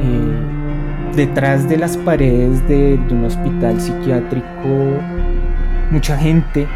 Eh, 0.00 1.16
detrás 1.16 1.68
de 1.68 1.78
las 1.78 1.96
paredes 1.96 2.66
de 2.68 3.00
un 3.10 3.24
hospital 3.24 3.80
psiquiátrico 3.80 4.68
mucha 5.90 6.16
gente, 6.16 6.66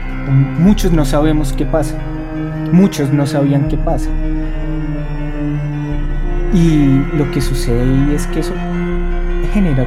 muchos 0.59 0.93
no 0.93 1.05
sabemos 1.05 1.53
qué 1.53 1.65
pasa, 1.65 1.97
muchos 2.73 3.13
no 3.13 3.27
sabían 3.27 3.69
qué 3.69 3.77
pasa. 3.77 4.11
Y 6.53 7.03
lo 7.17 7.31
que 7.31 7.41
sucede 7.41 7.81
ahí 7.81 8.15
es 8.15 8.27
que 8.27 8.41
eso 8.41 8.53
genera 9.53 9.87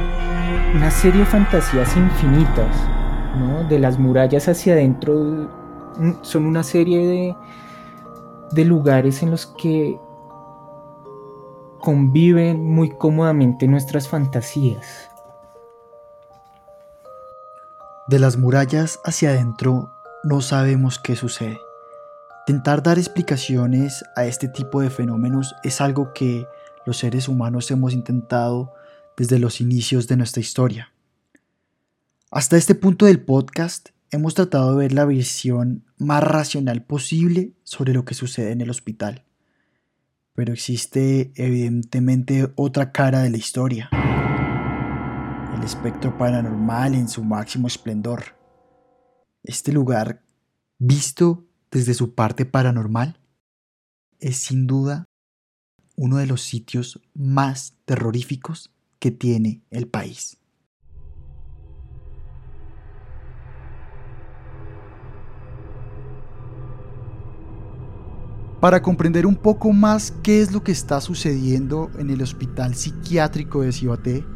una 0.74 0.90
serie 0.90 1.20
de 1.20 1.26
fantasías 1.26 1.96
infinitas, 1.96 2.76
¿no? 3.38 3.64
De 3.68 3.78
las 3.78 3.98
murallas 3.98 4.48
hacia 4.48 4.74
adentro 4.74 5.48
son 6.22 6.46
una 6.46 6.62
serie 6.62 7.06
de, 7.06 7.36
de 8.52 8.64
lugares 8.64 9.22
en 9.22 9.30
los 9.30 9.46
que 9.46 9.98
conviven 11.80 12.64
muy 12.64 12.90
cómodamente 12.90 13.66
nuestras 13.66 14.08
fantasías. 14.08 15.10
De 18.08 18.18
las 18.18 18.36
murallas 18.36 19.00
hacia 19.04 19.30
adentro 19.30 19.92
no 20.24 20.40
sabemos 20.40 20.98
qué 20.98 21.16
sucede. 21.16 21.58
Intentar 22.46 22.82
dar 22.82 22.98
explicaciones 22.98 24.04
a 24.16 24.24
este 24.24 24.48
tipo 24.48 24.80
de 24.80 24.90
fenómenos 24.90 25.54
es 25.62 25.80
algo 25.80 26.12
que 26.12 26.46
los 26.84 26.96
seres 26.96 27.28
humanos 27.28 27.70
hemos 27.70 27.92
intentado 27.92 28.74
desde 29.16 29.38
los 29.38 29.60
inicios 29.60 30.08
de 30.08 30.16
nuestra 30.16 30.40
historia. 30.40 30.92
Hasta 32.30 32.56
este 32.56 32.74
punto 32.74 33.06
del 33.06 33.22
podcast 33.22 33.90
hemos 34.10 34.34
tratado 34.34 34.72
de 34.72 34.78
ver 34.78 34.92
la 34.92 35.04
visión 35.04 35.84
más 35.98 36.22
racional 36.22 36.84
posible 36.84 37.52
sobre 37.62 37.92
lo 37.92 38.04
que 38.04 38.14
sucede 38.14 38.52
en 38.52 38.60
el 38.60 38.70
hospital. 38.70 39.24
Pero 40.34 40.52
existe 40.52 41.32
evidentemente 41.36 42.52
otra 42.56 42.92
cara 42.92 43.22
de 43.22 43.30
la 43.30 43.36
historia 43.36 43.90
el 45.60 45.66
espectro 45.66 46.16
paranormal 46.16 46.94
en 46.94 47.06
su 47.06 47.22
máximo 47.22 47.66
esplendor. 47.66 48.36
Este 49.42 49.72
lugar, 49.72 50.22
visto 50.78 51.44
desde 51.70 51.92
su 51.92 52.14
parte 52.14 52.46
paranormal, 52.46 53.20
es 54.20 54.38
sin 54.38 54.66
duda 54.66 55.04
uno 55.96 56.16
de 56.16 56.26
los 56.26 56.40
sitios 56.42 57.00
más 57.12 57.74
terroríficos 57.84 58.72
que 58.98 59.10
tiene 59.10 59.60
el 59.70 59.86
país. 59.86 60.38
Para 68.60 68.82
comprender 68.82 69.26
un 69.26 69.36
poco 69.36 69.72
más 69.72 70.12
qué 70.22 70.42
es 70.42 70.52
lo 70.52 70.62
que 70.62 70.70
está 70.70 71.00
sucediendo 71.00 71.90
en 71.98 72.10
el 72.10 72.20
Hospital 72.20 72.74
Psiquiátrico 72.74 73.62
de 73.62 73.72
Cibaté, 73.72 74.26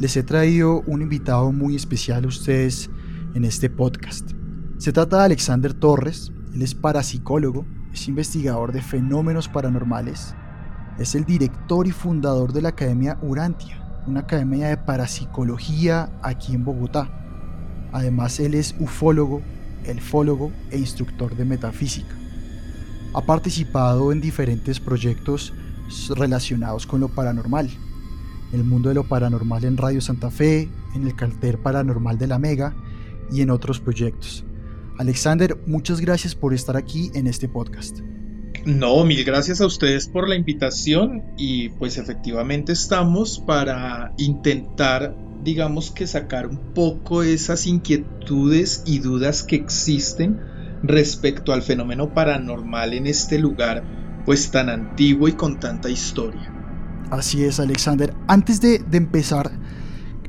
les 0.00 0.16
he 0.16 0.24
traído 0.24 0.82
un 0.88 1.02
invitado 1.02 1.52
muy 1.52 1.76
especial 1.76 2.24
a 2.24 2.28
ustedes 2.28 2.90
en 3.34 3.44
este 3.44 3.70
podcast. 3.70 4.32
Se 4.78 4.92
trata 4.92 5.18
de 5.18 5.24
Alexander 5.26 5.72
Torres, 5.72 6.32
él 6.52 6.62
es 6.62 6.74
parapsicólogo, 6.74 7.64
es 7.92 8.08
investigador 8.08 8.72
de 8.72 8.82
fenómenos 8.82 9.48
paranormales, 9.48 10.34
es 10.98 11.14
el 11.14 11.24
director 11.24 11.86
y 11.86 11.92
fundador 11.92 12.52
de 12.52 12.62
la 12.62 12.70
Academia 12.70 13.18
Urantia, 13.22 14.02
una 14.08 14.20
academia 14.20 14.66
de 14.66 14.78
parapsicología 14.78 16.10
aquí 16.22 16.54
en 16.54 16.64
Bogotá. 16.64 17.08
Además, 17.92 18.40
él 18.40 18.54
es 18.54 18.74
ufólogo 18.80 19.42
elfólogo 19.84 20.50
e 20.70 20.78
instructor 20.78 21.36
de 21.36 21.44
metafísica. 21.44 22.16
Ha 23.12 23.22
participado 23.22 24.12
en 24.12 24.20
diferentes 24.20 24.78
proyectos 24.78 25.52
relacionados 26.10 26.86
con 26.86 27.00
lo 27.00 27.08
paranormal. 27.08 27.68
El 28.52 28.64
mundo 28.64 28.88
de 28.88 28.94
lo 28.94 29.04
paranormal 29.04 29.64
en 29.64 29.76
Radio 29.76 30.00
Santa 30.00 30.30
Fe, 30.30 30.68
en 30.94 31.06
el 31.06 31.16
cartel 31.16 31.58
paranormal 31.58 32.18
de 32.18 32.26
la 32.28 32.38
Mega 32.38 32.74
y 33.32 33.40
en 33.42 33.50
otros 33.50 33.80
proyectos. 33.80 34.44
Alexander, 34.98 35.56
muchas 35.66 36.00
gracias 36.00 36.34
por 36.34 36.54
estar 36.54 36.76
aquí 36.76 37.10
en 37.14 37.26
este 37.26 37.48
podcast. 37.48 38.00
No, 38.64 39.04
mil 39.04 39.24
gracias 39.24 39.60
a 39.60 39.66
ustedes 39.66 40.06
por 40.06 40.28
la 40.28 40.36
invitación 40.36 41.22
y 41.36 41.70
pues 41.70 41.96
efectivamente 41.96 42.72
estamos 42.72 43.40
para 43.40 44.12
intentar 44.18 45.16
digamos 45.42 45.90
que 45.90 46.06
sacar 46.06 46.46
un 46.46 46.74
poco 46.74 47.22
esas 47.22 47.66
inquietudes 47.66 48.82
y 48.86 48.98
dudas 48.98 49.42
que 49.42 49.56
existen 49.56 50.38
respecto 50.82 51.52
al 51.52 51.62
fenómeno 51.62 52.12
paranormal 52.14 52.94
en 52.94 53.06
este 53.06 53.38
lugar 53.38 53.82
pues 54.24 54.50
tan 54.50 54.68
antiguo 54.68 55.28
y 55.28 55.32
con 55.32 55.58
tanta 55.58 55.90
historia. 55.90 56.52
Así 57.10 57.42
es, 57.42 57.58
Alexander. 57.58 58.14
Antes 58.28 58.60
de, 58.60 58.84
empezar 58.92 59.50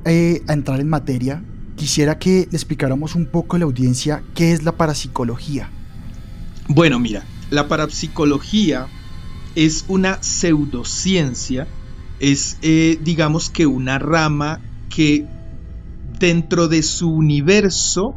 eh, 0.05 0.41
a 0.47 0.53
entrar 0.53 0.79
en 0.79 0.89
materia, 0.89 1.43
quisiera 1.75 2.17
que 2.17 2.47
le 2.49 2.57
explicáramos 2.57 3.15
un 3.15 3.27
poco 3.27 3.55
a 3.55 3.59
la 3.59 3.65
audiencia 3.65 4.23
qué 4.33 4.53
es 4.53 4.63
la 4.63 4.71
parapsicología. 4.71 5.69
Bueno, 6.67 6.99
mira, 6.99 7.23
la 7.49 7.67
parapsicología 7.67 8.87
es 9.55 9.85
una 9.87 10.23
pseudociencia, 10.23 11.67
es 12.19 12.57
eh, 12.61 12.97
digamos 13.03 13.49
que 13.49 13.65
una 13.65 13.99
rama 13.99 14.61
que 14.89 15.27
dentro 16.19 16.67
de 16.67 16.81
su 16.81 17.11
universo 17.11 18.15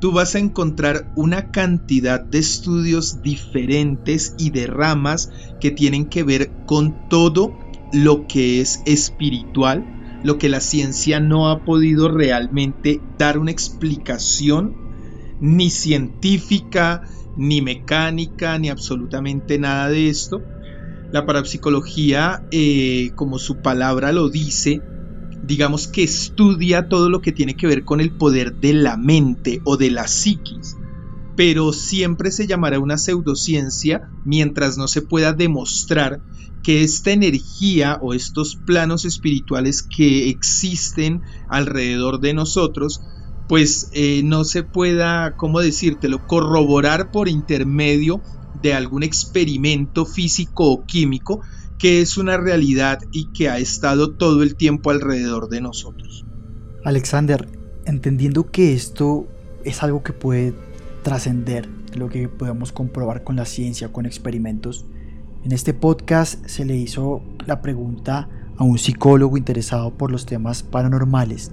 tú 0.00 0.12
vas 0.12 0.34
a 0.34 0.38
encontrar 0.38 1.06
una 1.14 1.50
cantidad 1.50 2.20
de 2.20 2.38
estudios 2.38 3.22
diferentes 3.22 4.34
y 4.38 4.50
de 4.50 4.66
ramas 4.66 5.30
que 5.60 5.70
tienen 5.70 6.08
que 6.08 6.22
ver 6.22 6.50
con 6.66 7.08
todo 7.08 7.58
lo 7.92 8.26
que 8.26 8.60
es 8.60 8.80
espiritual, 8.86 9.84
lo 10.24 10.38
que 10.38 10.48
la 10.48 10.60
ciencia 10.60 11.20
no 11.20 11.50
ha 11.50 11.64
podido 11.64 12.08
realmente 12.08 13.00
dar 13.18 13.38
una 13.38 13.50
explicación 13.50 14.74
ni 15.40 15.70
científica, 15.70 17.02
ni 17.36 17.62
mecánica, 17.62 18.58
ni 18.58 18.68
absolutamente 18.68 19.58
nada 19.58 19.88
de 19.88 20.08
esto. 20.08 20.40
La 21.12 21.26
parapsicología, 21.26 22.42
eh, 22.52 23.10
como 23.16 23.38
su 23.38 23.56
palabra 23.56 24.12
lo 24.12 24.28
dice, 24.28 24.80
digamos 25.50 25.88
que 25.88 26.04
estudia 26.04 26.88
todo 26.88 27.10
lo 27.10 27.20
que 27.20 27.32
tiene 27.32 27.56
que 27.56 27.66
ver 27.66 27.84
con 27.84 28.00
el 28.00 28.12
poder 28.12 28.54
de 28.60 28.72
la 28.72 28.96
mente 28.96 29.60
o 29.64 29.76
de 29.76 29.90
la 29.90 30.06
psiquis, 30.06 30.76
pero 31.34 31.72
siempre 31.72 32.30
se 32.30 32.46
llamará 32.46 32.78
una 32.78 32.96
pseudociencia 32.96 34.08
mientras 34.24 34.78
no 34.78 34.86
se 34.86 35.02
pueda 35.02 35.32
demostrar 35.32 36.20
que 36.62 36.84
esta 36.84 37.10
energía 37.10 37.98
o 38.00 38.14
estos 38.14 38.54
planos 38.64 39.04
espirituales 39.04 39.82
que 39.82 40.28
existen 40.28 41.20
alrededor 41.48 42.20
de 42.20 42.32
nosotros, 42.32 43.00
pues 43.48 43.90
eh, 43.92 44.22
no 44.22 44.44
se 44.44 44.62
pueda, 44.62 45.34
¿cómo 45.36 45.58
decírtelo?, 45.58 46.24
corroborar 46.28 47.10
por 47.10 47.28
intermedio 47.28 48.22
de 48.62 48.72
algún 48.72 49.02
experimento 49.02 50.06
físico 50.06 50.70
o 50.70 50.86
químico, 50.86 51.42
que 51.80 52.02
es 52.02 52.18
una 52.18 52.36
realidad 52.36 53.00
y 53.10 53.32
que 53.32 53.48
ha 53.48 53.58
estado 53.58 54.12
todo 54.12 54.42
el 54.42 54.54
tiempo 54.54 54.90
alrededor 54.90 55.48
de 55.48 55.62
nosotros. 55.62 56.26
Alexander, 56.84 57.48
entendiendo 57.86 58.50
que 58.50 58.74
esto 58.74 59.26
es 59.64 59.82
algo 59.82 60.02
que 60.02 60.12
puede 60.12 60.54
trascender 61.02 61.68
lo 61.94 62.10
que 62.10 62.28
podemos 62.28 62.70
comprobar 62.70 63.24
con 63.24 63.36
la 63.36 63.46
ciencia, 63.46 63.92
con 63.92 64.04
experimentos, 64.04 64.84
en 65.42 65.52
este 65.52 65.72
podcast 65.72 66.44
se 66.46 66.66
le 66.66 66.76
hizo 66.76 67.22
la 67.46 67.62
pregunta 67.62 68.28
a 68.58 68.64
un 68.64 68.78
psicólogo 68.78 69.38
interesado 69.38 69.96
por 69.96 70.12
los 70.12 70.26
temas 70.26 70.62
paranormales 70.62 71.50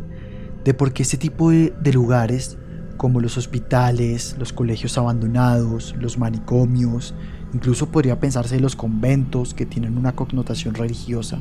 de 0.65 0.73
por 0.73 0.91
qué 0.91 1.03
este 1.03 1.15
tipo 1.15 1.51
de, 1.51 1.73
de 1.81 1.93
lugares 1.93 2.57
como 2.97 3.21
los 3.21 3.37
hospitales, 3.37 4.35
los 4.37 4.51
colegios 4.51 4.97
abandonados, 4.97 5.95
los 5.97 6.17
manicomios, 6.17 7.15
Incluso 7.53 7.89
podría 7.91 8.19
pensarse 8.19 8.55
en 8.55 8.61
los 8.61 8.75
conventos 8.75 9.53
que 9.53 9.65
tienen 9.65 9.97
una 9.97 10.13
connotación 10.13 10.75
religiosa, 10.75 11.39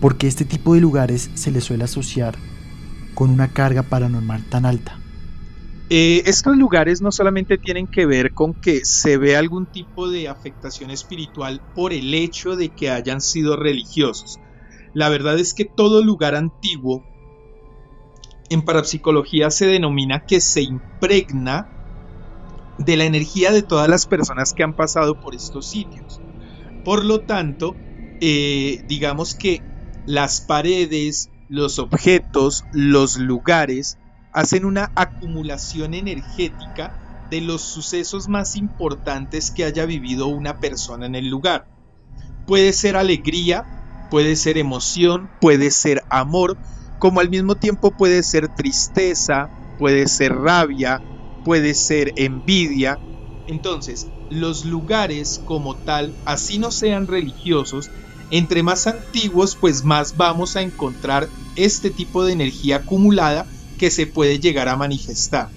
porque 0.00 0.26
este 0.26 0.44
tipo 0.44 0.74
de 0.74 0.80
lugares 0.80 1.30
se 1.34 1.50
les 1.50 1.64
suele 1.64 1.84
asociar 1.84 2.36
con 3.14 3.30
una 3.30 3.48
carga 3.48 3.82
paranormal 3.82 4.44
tan 4.48 4.64
alta. 4.64 4.98
Eh, 5.92 6.22
estos 6.26 6.56
lugares 6.56 7.02
no 7.02 7.10
solamente 7.10 7.58
tienen 7.58 7.88
que 7.88 8.06
ver 8.06 8.32
con 8.32 8.54
que 8.54 8.84
se 8.84 9.16
ve 9.16 9.36
algún 9.36 9.66
tipo 9.66 10.08
de 10.08 10.28
afectación 10.28 10.90
espiritual 10.90 11.60
por 11.74 11.92
el 11.92 12.14
hecho 12.14 12.54
de 12.54 12.68
que 12.68 12.90
hayan 12.90 13.20
sido 13.20 13.56
religiosos. 13.56 14.38
La 14.94 15.08
verdad 15.08 15.38
es 15.40 15.52
que 15.52 15.64
todo 15.64 16.04
lugar 16.04 16.36
antiguo 16.36 17.02
en 18.50 18.62
parapsicología 18.62 19.50
se 19.50 19.66
denomina 19.66 20.26
que 20.26 20.40
se 20.40 20.62
impregna 20.62 21.79
de 22.80 22.96
la 22.96 23.04
energía 23.04 23.52
de 23.52 23.62
todas 23.62 23.88
las 23.88 24.06
personas 24.06 24.54
que 24.54 24.62
han 24.62 24.74
pasado 24.74 25.20
por 25.20 25.34
estos 25.34 25.68
sitios. 25.68 26.20
Por 26.82 27.04
lo 27.04 27.20
tanto, 27.20 27.76
eh, 28.20 28.82
digamos 28.88 29.34
que 29.34 29.60
las 30.06 30.40
paredes, 30.40 31.28
los 31.48 31.78
objetos, 31.78 32.64
los 32.72 33.18
lugares 33.18 33.98
hacen 34.32 34.64
una 34.64 34.90
acumulación 34.94 35.92
energética 35.92 36.94
de 37.30 37.42
los 37.42 37.62
sucesos 37.62 38.28
más 38.28 38.56
importantes 38.56 39.50
que 39.50 39.64
haya 39.64 39.84
vivido 39.84 40.28
una 40.28 40.58
persona 40.58 41.06
en 41.06 41.14
el 41.14 41.28
lugar. 41.28 41.66
Puede 42.46 42.72
ser 42.72 42.96
alegría, 42.96 43.64
puede 44.10 44.36
ser 44.36 44.56
emoción, 44.56 45.30
puede 45.40 45.70
ser 45.70 46.02
amor, 46.08 46.58
como 46.98 47.20
al 47.20 47.28
mismo 47.28 47.56
tiempo 47.56 47.90
puede 47.90 48.22
ser 48.22 48.48
tristeza, 48.48 49.50
puede 49.78 50.08
ser 50.08 50.34
rabia, 50.34 51.02
puede 51.50 51.74
ser 51.74 52.12
envidia. 52.14 53.00
Entonces, 53.48 54.06
los 54.28 54.64
lugares 54.64 55.40
como 55.44 55.74
tal, 55.74 56.14
así 56.24 56.60
no 56.60 56.70
sean 56.70 57.08
religiosos, 57.08 57.90
entre 58.30 58.62
más 58.62 58.86
antiguos, 58.86 59.56
pues 59.60 59.82
más 59.82 60.16
vamos 60.16 60.54
a 60.54 60.62
encontrar 60.62 61.28
este 61.56 61.90
tipo 61.90 62.24
de 62.24 62.34
energía 62.34 62.76
acumulada 62.76 63.48
que 63.80 63.90
se 63.90 64.06
puede 64.06 64.38
llegar 64.38 64.68
a 64.68 64.76
manifestar. 64.76 65.50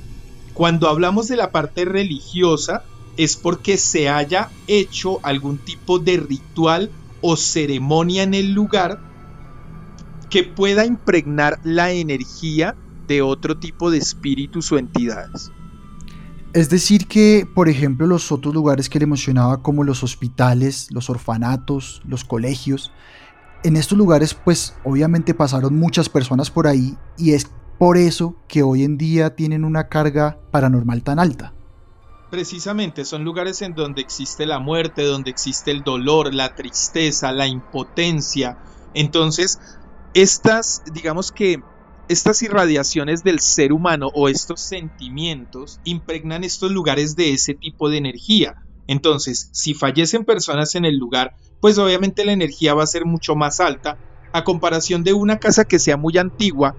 Cuando 0.55 0.89
hablamos 0.89 1.27
de 1.27 1.35
la 1.35 1.51
parte 1.51 1.85
religiosa, 1.85 2.81
es 3.15 3.35
porque 3.35 3.77
se 3.77 4.09
haya 4.09 4.49
hecho 4.65 5.19
algún 5.21 5.59
tipo 5.59 5.99
de 5.99 6.17
ritual 6.17 6.89
o 7.21 7.37
ceremonia 7.37 8.23
en 8.23 8.33
el 8.33 8.53
lugar 8.53 8.97
que 10.31 10.41
pueda 10.41 10.87
impregnar 10.87 11.59
la 11.63 11.91
energía 11.91 12.75
de 13.07 13.21
otro 13.21 13.59
tipo 13.59 13.91
de 13.91 13.99
espíritus 13.99 14.71
o 14.71 14.79
entidades. 14.79 15.52
Es 16.53 16.69
decir 16.69 17.07
que, 17.07 17.47
por 17.51 17.67
ejemplo, 17.67 18.05
los 18.05 18.31
otros 18.31 18.53
lugares 18.53 18.87
que 18.87 18.99
le 18.99 19.07
mencionaba 19.07 19.63
como 19.63 19.83
los 19.83 20.03
hospitales, 20.03 20.87
los 20.91 21.09
orfanatos, 21.09 22.03
los 22.05 22.23
colegios, 22.23 22.91
en 23.63 23.75
estos 23.75 23.97
lugares 23.97 24.33
pues 24.35 24.75
obviamente 24.83 25.33
pasaron 25.33 25.75
muchas 25.79 26.09
personas 26.09 26.51
por 26.51 26.67
ahí 26.67 26.95
y 27.17 27.33
es 27.33 27.49
por 27.79 27.97
eso 27.97 28.35
que 28.47 28.61
hoy 28.61 28.83
en 28.83 28.97
día 28.97 29.35
tienen 29.35 29.63
una 29.63 29.87
carga 29.87 30.37
paranormal 30.51 31.01
tan 31.01 31.17
alta. 31.17 31.53
Precisamente 32.29 33.03
son 33.05 33.23
lugares 33.23 33.61
en 33.61 33.73
donde 33.73 34.01
existe 34.01 34.45
la 34.45 34.59
muerte, 34.59 35.03
donde 35.03 35.31
existe 35.31 35.71
el 35.71 35.83
dolor, 35.83 36.33
la 36.33 36.55
tristeza, 36.55 37.31
la 37.31 37.47
impotencia. 37.47 38.57
Entonces, 38.93 39.59
estas, 40.13 40.83
digamos 40.93 41.31
que 41.31 41.63
estas 42.07 42.41
irradiaciones 42.41 43.23
del 43.23 43.39
ser 43.39 43.71
humano 43.71 44.09
o 44.13 44.27
estos 44.29 44.61
sentimientos 44.61 45.79
impregnan 45.83 46.43
estos 46.43 46.71
lugares 46.71 47.15
de 47.15 47.31
ese 47.31 47.53
tipo 47.53 47.89
de 47.89 47.97
energía. 47.97 48.55
Entonces, 48.87 49.49
si 49.53 49.73
fallecen 49.73 50.25
personas 50.25 50.75
en 50.75 50.85
el 50.85 50.97
lugar, 50.97 51.33
pues 51.61 51.77
obviamente 51.77 52.25
la 52.25 52.33
energía 52.33 52.73
va 52.73 52.83
a 52.83 52.87
ser 52.87 53.05
mucho 53.05 53.35
más 53.35 53.59
alta 53.59 53.97
a 54.33 54.43
comparación 54.43 55.03
de 55.03 55.13
una 55.13 55.37
casa 55.37 55.63
que 55.63 55.79
sea 55.79 55.95
muy 55.95 56.17
antigua, 56.17 56.75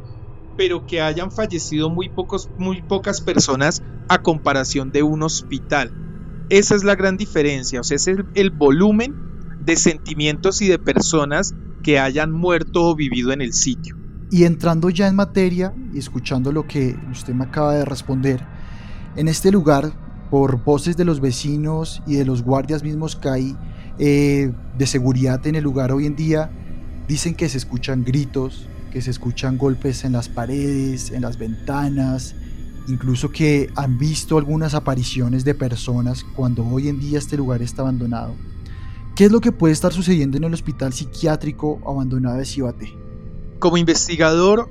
pero 0.56 0.86
que 0.86 1.00
hayan 1.00 1.30
fallecido 1.30 1.88
muy, 1.88 2.10
pocos, 2.10 2.48
muy 2.58 2.82
pocas 2.82 3.20
personas 3.20 3.82
a 4.08 4.22
comparación 4.22 4.90
de 4.90 5.02
un 5.02 5.22
hospital. 5.22 5.90
Esa 6.50 6.74
es 6.74 6.84
la 6.84 6.94
gran 6.94 7.16
diferencia, 7.16 7.80
o 7.80 7.84
sea, 7.84 7.96
es 7.96 8.06
el 8.06 8.50
volumen 8.50 9.14
de 9.60 9.76
sentimientos 9.76 10.60
y 10.60 10.68
de 10.68 10.78
personas 10.78 11.54
que 11.82 11.98
hayan 11.98 12.32
muerto 12.32 12.84
o 12.84 12.94
vivido 12.94 13.32
en 13.32 13.40
el 13.40 13.54
sitio. 13.54 14.03
Y 14.34 14.42
entrando 14.46 14.90
ya 14.90 15.06
en 15.06 15.14
materia 15.14 15.72
y 15.92 15.98
escuchando 15.98 16.50
lo 16.50 16.66
que 16.66 16.96
usted 17.12 17.32
me 17.32 17.44
acaba 17.44 17.72
de 17.76 17.84
responder, 17.84 18.44
en 19.14 19.28
este 19.28 19.52
lugar, 19.52 19.92
por 20.28 20.64
voces 20.64 20.96
de 20.96 21.04
los 21.04 21.20
vecinos 21.20 22.02
y 22.04 22.14
de 22.14 22.24
los 22.24 22.42
guardias 22.42 22.82
mismos 22.82 23.14
que 23.14 23.28
hay 23.28 23.56
eh, 24.00 24.52
de 24.76 24.86
seguridad 24.88 25.46
en 25.46 25.54
el 25.54 25.62
lugar 25.62 25.92
hoy 25.92 26.06
en 26.06 26.16
día, 26.16 26.50
dicen 27.06 27.36
que 27.36 27.48
se 27.48 27.58
escuchan 27.58 28.02
gritos, 28.02 28.66
que 28.90 29.00
se 29.02 29.12
escuchan 29.12 29.56
golpes 29.56 30.02
en 30.02 30.10
las 30.10 30.28
paredes, 30.28 31.12
en 31.12 31.22
las 31.22 31.38
ventanas, 31.38 32.34
incluso 32.88 33.30
que 33.30 33.70
han 33.76 33.98
visto 33.98 34.36
algunas 34.36 34.74
apariciones 34.74 35.44
de 35.44 35.54
personas 35.54 36.24
cuando 36.34 36.66
hoy 36.66 36.88
en 36.88 36.98
día 36.98 37.20
este 37.20 37.36
lugar 37.36 37.62
está 37.62 37.82
abandonado. 37.82 38.34
¿Qué 39.14 39.26
es 39.26 39.30
lo 39.30 39.40
que 39.40 39.52
puede 39.52 39.74
estar 39.74 39.92
sucediendo 39.92 40.36
en 40.38 40.42
el 40.42 40.54
hospital 40.54 40.92
psiquiátrico 40.92 41.80
abandonado 41.86 42.38
de 42.38 42.44
Cibate? 42.44 43.03
Como 43.58 43.76
investigador 43.76 44.68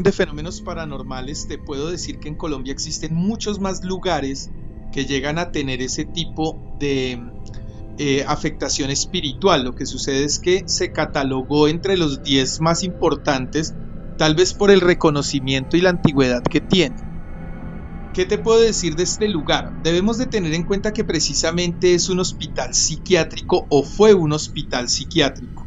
de 0.00 0.12
fenómenos 0.12 0.60
paranormales, 0.62 1.46
te 1.46 1.58
puedo 1.58 1.90
decir 1.90 2.18
que 2.18 2.28
en 2.28 2.34
Colombia 2.34 2.72
existen 2.72 3.14
muchos 3.14 3.60
más 3.60 3.84
lugares 3.84 4.50
que 4.92 5.06
llegan 5.06 5.38
a 5.38 5.52
tener 5.52 5.82
ese 5.82 6.04
tipo 6.04 6.58
de 6.78 7.20
eh, 7.98 8.24
afectación 8.26 8.90
espiritual. 8.90 9.64
Lo 9.64 9.74
que 9.74 9.86
sucede 9.86 10.24
es 10.24 10.38
que 10.38 10.64
se 10.66 10.92
catalogó 10.92 11.68
entre 11.68 11.96
los 11.96 12.22
10 12.22 12.60
más 12.60 12.82
importantes, 12.82 13.74
tal 14.18 14.34
vez 14.34 14.54
por 14.54 14.70
el 14.70 14.80
reconocimiento 14.80 15.76
y 15.76 15.80
la 15.80 15.90
antigüedad 15.90 16.42
que 16.42 16.60
tiene. 16.60 16.96
¿Qué 18.14 18.26
te 18.26 18.36
puedo 18.36 18.60
decir 18.60 18.94
de 18.94 19.04
este 19.04 19.26
lugar? 19.28 19.72
Debemos 19.82 20.18
de 20.18 20.26
tener 20.26 20.52
en 20.52 20.64
cuenta 20.64 20.92
que 20.92 21.02
precisamente 21.02 21.94
es 21.94 22.10
un 22.10 22.20
hospital 22.20 22.74
psiquiátrico 22.74 23.66
o 23.70 23.82
fue 23.82 24.12
un 24.12 24.32
hospital 24.32 24.90
psiquiátrico. 24.90 25.61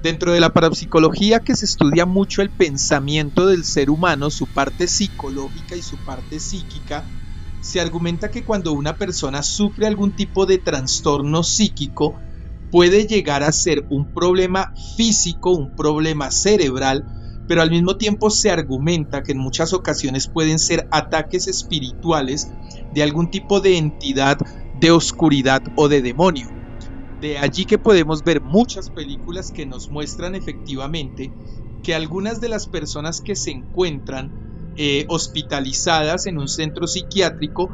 Dentro 0.00 0.32
de 0.32 0.38
la 0.38 0.50
parapsicología 0.50 1.40
que 1.40 1.56
se 1.56 1.64
estudia 1.64 2.06
mucho 2.06 2.40
el 2.40 2.50
pensamiento 2.50 3.46
del 3.46 3.64
ser 3.64 3.90
humano, 3.90 4.30
su 4.30 4.46
parte 4.46 4.86
psicológica 4.86 5.74
y 5.74 5.82
su 5.82 5.96
parte 6.04 6.38
psíquica, 6.38 7.08
se 7.60 7.80
argumenta 7.80 8.30
que 8.30 8.44
cuando 8.44 8.72
una 8.74 8.96
persona 8.96 9.42
sufre 9.42 9.88
algún 9.88 10.14
tipo 10.14 10.46
de 10.46 10.58
trastorno 10.58 11.42
psíquico, 11.42 12.20
puede 12.70 13.06
llegar 13.06 13.42
a 13.42 13.50
ser 13.50 13.84
un 13.90 14.12
problema 14.12 14.72
físico, 14.96 15.50
un 15.50 15.74
problema 15.74 16.30
cerebral, 16.30 17.04
pero 17.48 17.60
al 17.60 17.70
mismo 17.70 17.96
tiempo 17.96 18.30
se 18.30 18.50
argumenta 18.50 19.24
que 19.24 19.32
en 19.32 19.38
muchas 19.38 19.72
ocasiones 19.72 20.28
pueden 20.28 20.60
ser 20.60 20.86
ataques 20.92 21.48
espirituales 21.48 22.46
de 22.94 23.02
algún 23.02 23.30
tipo 23.30 23.60
de 23.60 23.78
entidad 23.78 24.38
de 24.80 24.92
oscuridad 24.92 25.62
o 25.76 25.88
de 25.88 26.02
demonio. 26.02 26.57
De 27.20 27.38
allí 27.38 27.64
que 27.64 27.78
podemos 27.78 28.22
ver 28.22 28.40
muchas 28.42 28.90
películas 28.90 29.50
que 29.50 29.66
nos 29.66 29.90
muestran 29.90 30.34
efectivamente 30.34 31.32
que 31.82 31.94
algunas 31.94 32.40
de 32.40 32.48
las 32.48 32.68
personas 32.68 33.20
que 33.20 33.34
se 33.34 33.50
encuentran 33.50 34.30
eh, 34.76 35.04
hospitalizadas 35.08 36.26
en 36.26 36.38
un 36.38 36.48
centro 36.48 36.86
psiquiátrico 36.86 37.70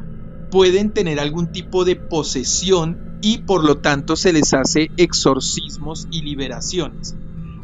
pueden 0.49 0.93
tener 0.93 1.19
algún 1.19 1.51
tipo 1.51 1.85
de 1.85 1.95
posesión 1.95 2.97
y 3.21 3.39
por 3.39 3.63
lo 3.63 3.77
tanto 3.79 4.15
se 4.15 4.33
les 4.33 4.53
hace 4.53 4.89
exorcismos 4.97 6.07
y 6.11 6.21
liberaciones. 6.21 7.15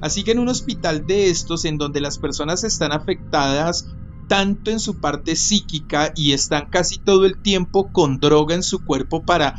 Así 0.02 0.24
que 0.24 0.32
en 0.32 0.40
un 0.40 0.50
hospital 0.50 1.06
de 1.08 1.30
estos 1.30 1.66
en 1.66 1.78
donde 1.78 2.02
las 2.02 2.18
personas 2.18 2.64
están 2.64 2.92
afectadas 2.92 3.86
tanto 4.28 4.72
en 4.72 4.80
su 4.80 5.00
parte 5.00 5.36
psíquica 5.36 6.12
y 6.16 6.34
están 6.34 6.68
casi 6.72 7.00
todo 7.00 7.26
el 7.26 7.42
tiempo 7.42 7.92
con 7.92 8.20
droga 8.20 8.56
en 8.56 8.64
su 8.64 8.84
cuerpo 8.84 9.24
para 9.24 9.56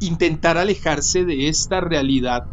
intentar 0.00 0.58
alejarse 0.58 1.24
de 1.24 1.48
esta 1.48 1.80
realidad, 1.80 2.44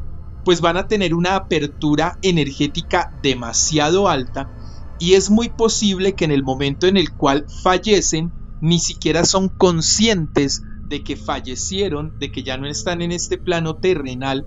pues 0.43 0.61
van 0.61 0.77
a 0.77 0.87
tener 0.87 1.13
una 1.13 1.35
apertura 1.35 2.17
energética 2.21 3.11
demasiado 3.21 4.07
alta 4.07 4.49
y 4.99 5.13
es 5.13 5.29
muy 5.29 5.49
posible 5.49 6.13
que 6.13 6.25
en 6.25 6.31
el 6.31 6.43
momento 6.43 6.87
en 6.87 6.97
el 6.97 7.11
cual 7.11 7.45
fallecen 7.63 8.31
ni 8.61 8.79
siquiera 8.79 9.25
son 9.25 9.49
conscientes 9.49 10.63
de 10.87 11.03
que 11.03 11.15
fallecieron, 11.17 12.17
de 12.19 12.31
que 12.31 12.43
ya 12.43 12.57
no 12.57 12.67
están 12.67 13.01
en 13.01 13.11
este 13.11 13.37
plano 13.37 13.75
terrenal, 13.75 14.45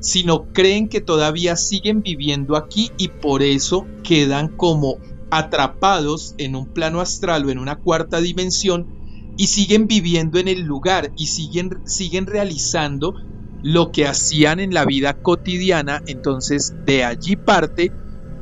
sino 0.00 0.52
creen 0.52 0.88
que 0.88 1.00
todavía 1.00 1.56
siguen 1.56 2.02
viviendo 2.02 2.56
aquí 2.56 2.92
y 2.98 3.08
por 3.08 3.42
eso 3.42 3.86
quedan 4.04 4.48
como 4.48 4.98
atrapados 5.30 6.34
en 6.38 6.54
un 6.54 6.66
plano 6.72 7.00
astral 7.00 7.44
o 7.46 7.50
en 7.50 7.58
una 7.58 7.76
cuarta 7.76 8.20
dimensión 8.20 8.97
y 9.38 9.46
siguen 9.46 9.86
viviendo 9.86 10.38
en 10.40 10.48
el 10.48 10.62
lugar 10.62 11.12
y 11.16 11.28
siguen, 11.28 11.78
siguen 11.84 12.26
realizando 12.26 13.14
lo 13.62 13.92
que 13.92 14.06
hacían 14.06 14.58
en 14.58 14.74
la 14.74 14.84
vida 14.84 15.22
cotidiana, 15.22 16.02
entonces 16.06 16.74
de 16.84 17.04
allí 17.04 17.36
parte 17.36 17.92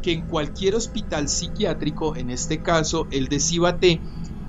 que 0.03 0.13
en 0.13 0.23
cualquier 0.23 0.75
hospital 0.75 1.29
psiquiátrico, 1.29 2.17
en 2.17 2.31
este 2.31 2.63
caso 2.63 3.07
el 3.11 3.29
de 3.29 3.41
Cibate, 3.41 4.01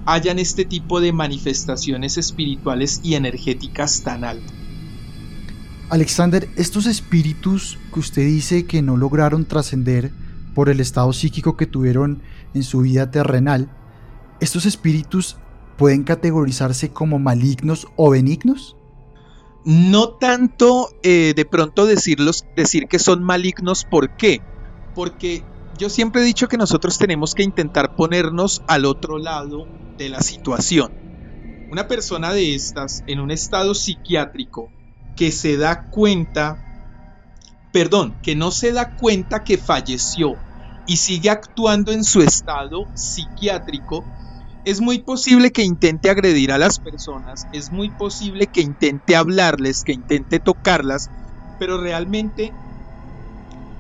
hayan 0.06 0.40
este 0.40 0.64
tipo 0.64 1.02
de 1.02 1.12
manifestaciones 1.12 2.18
espirituales 2.18 3.02
y 3.04 3.16
energéticas 3.16 4.04
tan 4.04 4.24
altas. 4.24 4.54
Alexander, 5.90 6.48
estos 6.56 6.86
espíritus 6.86 7.78
que 7.94 8.00
usted 8.00 8.26
dice 8.26 8.66
que 8.66 8.82
no 8.82 8.96
lograron 8.96 9.46
trascender 9.46 10.12
por 10.56 10.70
el 10.70 10.80
estado 10.80 11.12
psíquico 11.12 11.58
que 11.58 11.66
tuvieron 11.66 12.22
en 12.54 12.64
su 12.64 12.82
vida 12.82 13.12
terrenal, 13.12 13.70
¿estos 14.40 14.66
espíritus 14.66 15.36
pueden 15.78 16.04
categorizarse 16.04 16.90
como 16.90 17.20
malignos 17.20 17.88
o 17.96 18.10
benignos? 18.10 18.76
No 19.66 20.10
tanto 20.10 20.90
eh, 21.04 21.34
de 21.36 21.46
pronto 21.46 21.86
decirlos, 21.86 22.46
decir 22.56 22.88
que 22.88 23.00
son 23.00 23.24
malignos, 23.24 23.86
¿por 23.86 24.16
qué? 24.16 24.42
porque 24.98 25.44
yo 25.78 25.92
siempre 25.92 26.24
he 26.24 26.26
dicho 26.26 26.48
que 26.48 26.58
nosotros 26.58 26.98
tenemos 26.98 27.36
que 27.36 27.44
intentar 27.44 27.96
ponernos 27.96 28.64
al 28.68 28.84
otro 28.84 29.20
lado 29.20 29.68
de 29.96 30.10
la 30.10 30.22
situación. 30.22 30.92
Una 31.70 31.88
persona 31.88 32.34
de 32.34 32.56
estas 32.56 33.04
en 33.06 33.20
un 33.20 33.30
estado 33.30 33.76
psiquiátrico 33.76 34.72
que 35.16 35.32
se 35.32 35.56
da 35.56 35.92
cuenta, 35.92 36.90
perdón, 37.72 38.16
que 38.24 38.36
no 38.36 38.50
se 38.50 38.72
da 38.72 38.96
cuenta 38.96 39.44
que 39.44 39.60
falleció 39.60 40.34
y 40.88 40.98
sigue 40.98 41.30
actuando 41.30 41.92
en 41.92 42.04
su 42.04 42.22
estado 42.22 42.88
psiquiátrico, 42.96 44.04
es 44.68 44.82
muy 44.82 45.00
posible 45.00 45.52
que 45.52 45.64
intente 45.64 46.10
agredir 46.10 46.52
a 46.52 46.58
las 46.58 46.78
personas, 46.78 47.48
es 47.54 47.72
muy 47.72 47.90
posible 47.90 48.48
que 48.48 48.60
intente 48.60 49.16
hablarles, 49.16 49.82
que 49.82 49.94
intente 49.94 50.42
tocarlas, 50.42 51.08
pero 51.58 51.80
realmente 51.80 52.52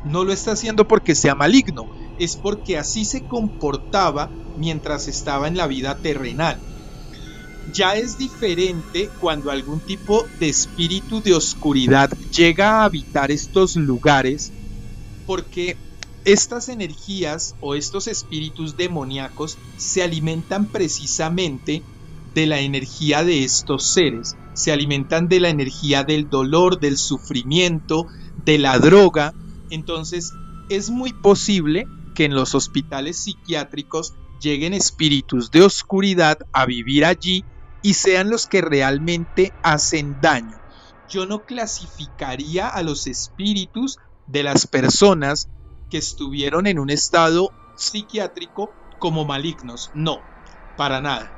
no 0.05 0.23
lo 0.23 0.31
está 0.31 0.53
haciendo 0.53 0.87
porque 0.87 1.13
sea 1.13 1.35
maligno, 1.35 1.89
es 2.17 2.37
porque 2.37 2.77
así 2.77 3.03
se 3.03 3.27
comportaba 3.27 4.31
mientras 4.55 5.09
estaba 5.09 5.49
en 5.49 5.57
la 5.57 5.67
vida 5.67 5.99
terrenal. 6.01 6.61
Ya 7.73 7.95
es 7.97 8.17
diferente 8.17 9.09
cuando 9.19 9.51
algún 9.51 9.81
tipo 9.81 10.23
de 10.39 10.47
espíritu 10.47 11.21
de 11.21 11.33
oscuridad 11.33 12.09
llega 12.33 12.79
a 12.79 12.85
habitar 12.85 13.29
estos 13.29 13.75
lugares 13.75 14.53
porque 15.25 15.75
estas 16.27 16.67
energías 16.67 17.55
o 17.61 17.73
estos 17.73 18.07
espíritus 18.07 18.75
demoníacos 18.75 19.57
se 19.77 20.03
alimentan 20.03 20.69
precisamente 20.69 21.83
de 22.35 22.45
la 22.45 22.59
energía 22.59 23.23
de 23.23 23.45
estos 23.45 23.93
seres, 23.93 24.35
se 24.53 24.73
alimentan 24.73 25.29
de 25.29 25.39
la 25.39 25.47
energía 25.47 26.03
del 26.03 26.29
dolor, 26.29 26.81
del 26.81 26.97
sufrimiento, 26.97 28.07
de 28.45 28.57
la 28.57 28.77
droga, 28.77 29.33
entonces, 29.69 30.33
es 30.69 30.89
muy 30.89 31.13
posible 31.13 31.87
que 32.13 32.25
en 32.25 32.35
los 32.35 32.55
hospitales 32.55 33.23
psiquiátricos 33.23 34.13
lleguen 34.41 34.73
espíritus 34.73 35.49
de 35.49 35.61
oscuridad 35.61 36.39
a 36.51 36.65
vivir 36.65 37.05
allí 37.05 37.45
y 37.81 37.93
sean 37.93 38.29
los 38.29 38.47
que 38.47 38.61
realmente 38.61 39.53
hacen 39.63 40.19
daño. 40.19 40.57
Yo 41.09 41.25
no 41.25 41.43
clasificaría 41.43 42.67
a 42.67 42.83
los 42.83 43.07
espíritus 43.07 43.97
de 44.27 44.43
las 44.43 44.67
personas 44.67 45.47
que 45.89 45.97
estuvieron 45.97 46.67
en 46.67 46.79
un 46.79 46.89
estado 46.89 47.51
psiquiátrico 47.75 48.71
como 48.99 49.25
malignos. 49.25 49.91
No, 49.93 50.19
para 50.75 51.01
nada. 51.01 51.33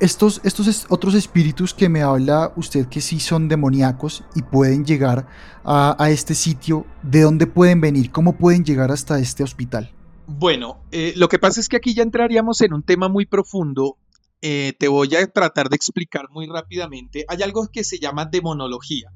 Estos, 0.00 0.40
estos 0.42 0.86
otros 0.88 1.14
espíritus 1.14 1.72
que 1.72 1.88
me 1.88 2.02
habla 2.02 2.52
usted 2.56 2.88
que 2.88 3.00
sí 3.00 3.20
son 3.20 3.48
demoníacos 3.48 4.24
y 4.34 4.42
pueden 4.42 4.84
llegar 4.84 5.28
a, 5.64 6.10
este 6.10 6.34
sitio, 6.34 6.84
¿de 7.02 7.22
dónde 7.22 7.46
pueden 7.46 7.80
venir? 7.80 8.10
¿Cómo 8.10 8.36
pueden 8.36 8.64
llegar 8.64 8.90
hasta 8.90 9.18
este 9.18 9.44
hospital? 9.44 9.92
Bueno, 10.26 10.80
eh, 10.90 11.12
lo 11.16 11.28
que 11.28 11.38
pasa 11.38 11.60
es 11.60 11.68
que 11.68 11.76
aquí 11.76 11.94
ya 11.94 12.02
entraríamos 12.02 12.60
en 12.60 12.72
un 12.72 12.82
tema 12.82 13.08
muy 13.08 13.24
profundo. 13.24 13.96
Eh, 14.42 14.74
te 14.78 14.88
voy 14.88 15.14
a 15.14 15.26
tratar 15.28 15.68
de 15.68 15.76
explicar 15.76 16.28
muy 16.30 16.46
rápidamente. 16.46 17.24
Hay 17.28 17.42
algo 17.42 17.68
que 17.72 17.84
se 17.84 17.98
llama 17.98 18.26
demonología. 18.26 19.10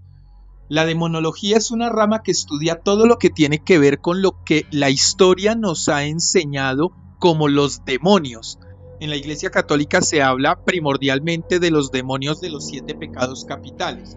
La 0.68 0.84
demonología 0.84 1.56
es 1.56 1.70
una 1.70 1.88
rama 1.88 2.22
que 2.22 2.30
estudia 2.30 2.76
todo 2.76 3.06
lo 3.06 3.18
que 3.18 3.30
tiene 3.30 3.58
que 3.58 3.78
ver 3.78 4.00
con 4.00 4.22
lo 4.22 4.44
que 4.44 4.66
la 4.70 4.90
historia 4.90 5.54
nos 5.54 5.88
ha 5.88 6.04
enseñado 6.04 6.92
como 7.18 7.48
los 7.48 7.84
demonios 7.84 8.58
en 9.00 9.10
la 9.10 9.16
Iglesia 9.16 9.50
Católica 9.50 10.00
se 10.00 10.22
habla 10.22 10.64
primordialmente 10.64 11.60
de 11.60 11.70
los 11.70 11.92
demonios 11.92 12.40
de 12.40 12.50
los 12.50 12.66
siete 12.66 12.94
pecados 12.94 13.44
capitales. 13.44 14.16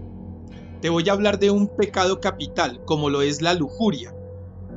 Te 0.82 0.90
voy 0.90 1.08
a 1.08 1.14
hablar 1.14 1.38
de 1.38 1.52
un 1.52 1.68
pecado 1.68 2.20
capital, 2.20 2.82
como 2.86 3.12
lo 3.12 3.22
es 3.22 3.42
la 3.42 3.54
lujuria. 3.54 4.16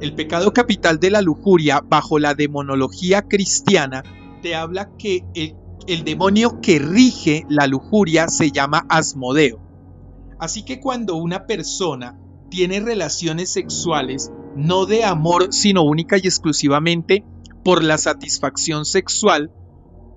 El 0.00 0.14
pecado 0.14 0.52
capital 0.52 1.00
de 1.00 1.10
la 1.10 1.22
lujuria, 1.22 1.80
bajo 1.82 2.18
la 2.18 2.34
demonología 2.34 3.22
cristiana, 3.22 4.02
te 4.42 4.54
habla 4.54 4.90
que 4.98 5.24
el, 5.34 6.04
demonio 6.04 6.60
que 6.60 6.78
rige 6.78 7.46
la 7.48 7.66
lujuria 7.66 8.28
se 8.28 8.50
llama 8.50 8.84
Asmodeo. 8.90 9.63
Así 10.44 10.62
que 10.62 10.78
cuando 10.78 11.16
una 11.16 11.46
persona 11.46 12.20
tiene 12.50 12.78
relaciones 12.78 13.50
sexuales, 13.50 14.30
no 14.54 14.84
de 14.84 15.02
amor, 15.02 15.54
sino 15.54 15.84
única 15.84 16.18
y 16.18 16.26
exclusivamente 16.26 17.24
por 17.64 17.82
la 17.82 17.96
satisfacción 17.96 18.84
sexual, 18.84 19.50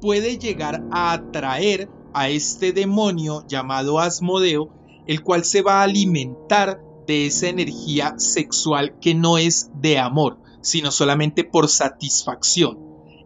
puede 0.02 0.38
llegar 0.38 0.84
a 0.92 1.14
atraer 1.14 1.90
a 2.14 2.28
este 2.28 2.74
demonio 2.74 3.46
llamado 3.48 4.00
Asmodeo, 4.00 4.74
el 5.06 5.24
cual 5.24 5.46
se 5.46 5.62
va 5.62 5.80
a 5.80 5.84
alimentar 5.84 6.82
de 7.08 7.28
esa 7.28 7.48
energía 7.48 8.16
sexual 8.18 9.00
que 9.00 9.16
no 9.16 9.38
es 9.38 9.72
de 9.76 9.98
amor, 9.98 10.42
sino 10.62 10.92
solamente 10.92 11.46
por 11.46 11.70
satisfacción. 11.70 12.78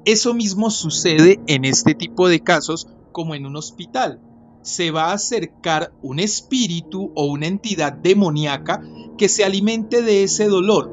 Eso 0.06 0.36
mismo 0.36 0.70
sucede 0.70 1.40
en 1.48 1.66
este 1.66 1.96
tipo 1.96 2.30
de 2.30 2.42
casos 2.42 2.88
como 3.12 3.34
en 3.34 3.48
un 3.48 3.56
hospital. 3.56 4.22
Se 4.62 4.92
va 4.92 5.06
a 5.06 5.14
acercar 5.14 5.92
un 6.02 6.20
espíritu 6.20 7.12
o 7.16 7.26
una 7.26 7.48
entidad 7.48 7.94
demoníaca 7.94 8.82
que 9.18 9.30
se 9.30 9.44
alimente 9.44 10.02
de 10.02 10.24
ese 10.24 10.48
dolor. 10.48 10.92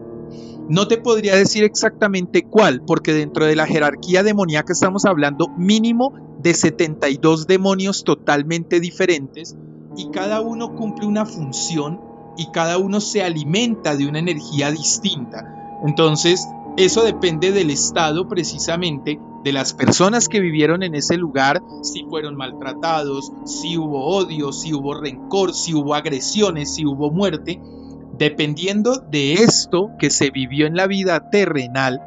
No 0.69 0.87
te 0.87 0.99
podría 0.99 1.35
decir 1.35 1.65
exactamente 1.65 2.43
cuál, 2.43 2.83
porque 2.83 3.15
dentro 3.15 3.47
de 3.47 3.57
la 3.57 3.67
jerarquía 3.67 4.23
demoníaca 4.23 4.73
estamos 4.73 5.07
hablando 5.07 5.49
mínimo 5.57 6.13
de 6.43 6.55
72 6.55 7.47
demonios 7.47 8.05
totalmente 8.05 8.79
diferentes 8.79 9.57
y 9.97 10.11
cada 10.11 10.41
uno 10.41 10.75
cumple 10.75 11.07
una 11.07 11.25
función 11.25 12.01
y 12.37 12.51
cada 12.53 12.79
uno 12.79 13.01
se 13.01 13.23
alimenta 13.23 13.97
de 13.97 14.07
una 14.07 14.19
energía 14.19 14.71
distinta. 14.71 15.81
Entonces, 15.85 16.47
eso 16.79 17.03
depende 17.03 17.51
del 17.51 17.71
estado 17.71 18.29
precisamente 18.29 19.19
de 19.43 19.53
las 19.53 19.75
personas 19.75 20.29
que 20.29 20.39
vivieron 20.39 20.85
en 20.85 20.95
ese 20.95 21.17
lugar, 21.17 21.61
si 21.83 22.05
fueron 22.05 22.37
maltratados, 22.37 23.33
si 23.45 23.77
hubo 23.77 24.07
odio, 24.07 24.53
si 24.53 24.73
hubo 24.73 24.95
rencor, 24.95 25.55
si 25.55 25.75
hubo 25.75 25.97
agresiones, 25.97 26.73
si 26.73 26.87
hubo 26.87 27.11
muerte. 27.11 27.61
Dependiendo 28.17 28.99
de 28.99 29.35
esto 29.35 29.91
que 29.99 30.11
se 30.11 30.31
vivió 30.31 30.69
en 30.69 30.77
la 30.77 30.87
vida 30.87 31.31
terrenal, 31.31 32.01